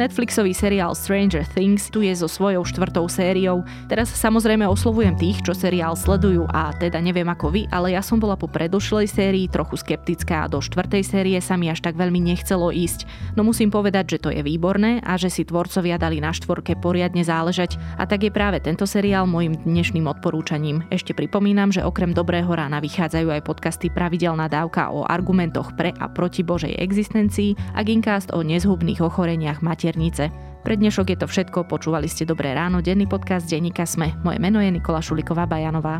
Netflixový 0.00 0.56
seriál 0.56 0.96
Stranger 0.96 1.44
Things 1.44 1.92
tu 1.92 2.00
je 2.00 2.16
so 2.16 2.24
svojou 2.24 2.64
štvrtou 2.64 3.04
sériou. 3.04 3.60
Teraz 3.84 4.08
samozrejme 4.08 4.64
oslovujem 4.64 5.12
tých, 5.12 5.44
čo 5.44 5.52
seriál 5.52 5.92
sledujú 5.92 6.48
a 6.48 6.72
teda 6.72 7.04
neviem 7.04 7.28
ako 7.28 7.52
vy, 7.52 7.68
ale 7.68 7.92
ja 7.92 8.00
som 8.00 8.16
bola 8.16 8.32
po 8.32 8.48
predošlej 8.48 9.04
sérii 9.04 9.44
trochu 9.52 9.76
skeptická 9.76 10.48
a 10.48 10.48
do 10.48 10.56
štvrtej 10.64 11.04
série 11.04 11.36
sa 11.44 11.60
mi 11.60 11.68
až 11.68 11.84
tak 11.84 12.00
veľmi 12.00 12.16
nechcelo 12.16 12.72
ísť. 12.72 13.04
No 13.36 13.44
musím 13.44 13.68
povedať, 13.68 14.16
že 14.16 14.24
to 14.24 14.32
je 14.32 14.40
výborné 14.40 15.04
a 15.04 15.20
že 15.20 15.28
si 15.28 15.44
tvorcovia 15.44 16.00
dali 16.00 16.16
na 16.16 16.32
štvorke 16.32 16.80
poriadne 16.80 17.20
záležať 17.20 17.76
a 18.00 18.08
tak 18.08 18.24
je 18.24 18.32
práve 18.32 18.56
tento 18.64 18.88
seriál 18.88 19.28
môjim 19.28 19.52
dnešným 19.52 20.08
odporúčaním. 20.08 20.80
Ešte 20.88 21.12
pripomínam, 21.12 21.68
že 21.68 21.84
okrem 21.84 22.16
Dobrého 22.16 22.48
rána 22.48 22.80
vychádzajú 22.80 23.36
aj 23.36 23.44
podcasty 23.44 23.92
Pravidelná 23.92 24.48
dávka 24.48 24.88
o 24.96 25.04
argumentoch 25.04 25.76
pre 25.76 25.92
a 26.00 26.08
proti 26.08 26.40
Božej 26.40 26.72
existencii 26.80 27.52
a 27.76 27.84
Gincast 27.84 28.32
o 28.32 28.40
nezhubných 28.40 29.04
ochoreniach 29.04 29.60
mater 29.60 29.89
maternice. 29.90 30.30
Pre 30.62 30.74
dnešok 30.78 31.10
je 31.10 31.18
to 31.18 31.26
všetko, 31.26 31.66
počúvali 31.66 32.06
ste 32.06 32.22
Dobré 32.22 32.54
ráno, 32.54 32.78
denný 32.78 33.10
podcast 33.10 33.50
denníka 33.50 33.82
Sme. 33.82 34.14
Moje 34.22 34.38
meno 34.38 34.62
je 34.62 34.70
Nikola 34.70 35.02
Šuliková 35.02 35.50
Bajanová. 35.50 35.98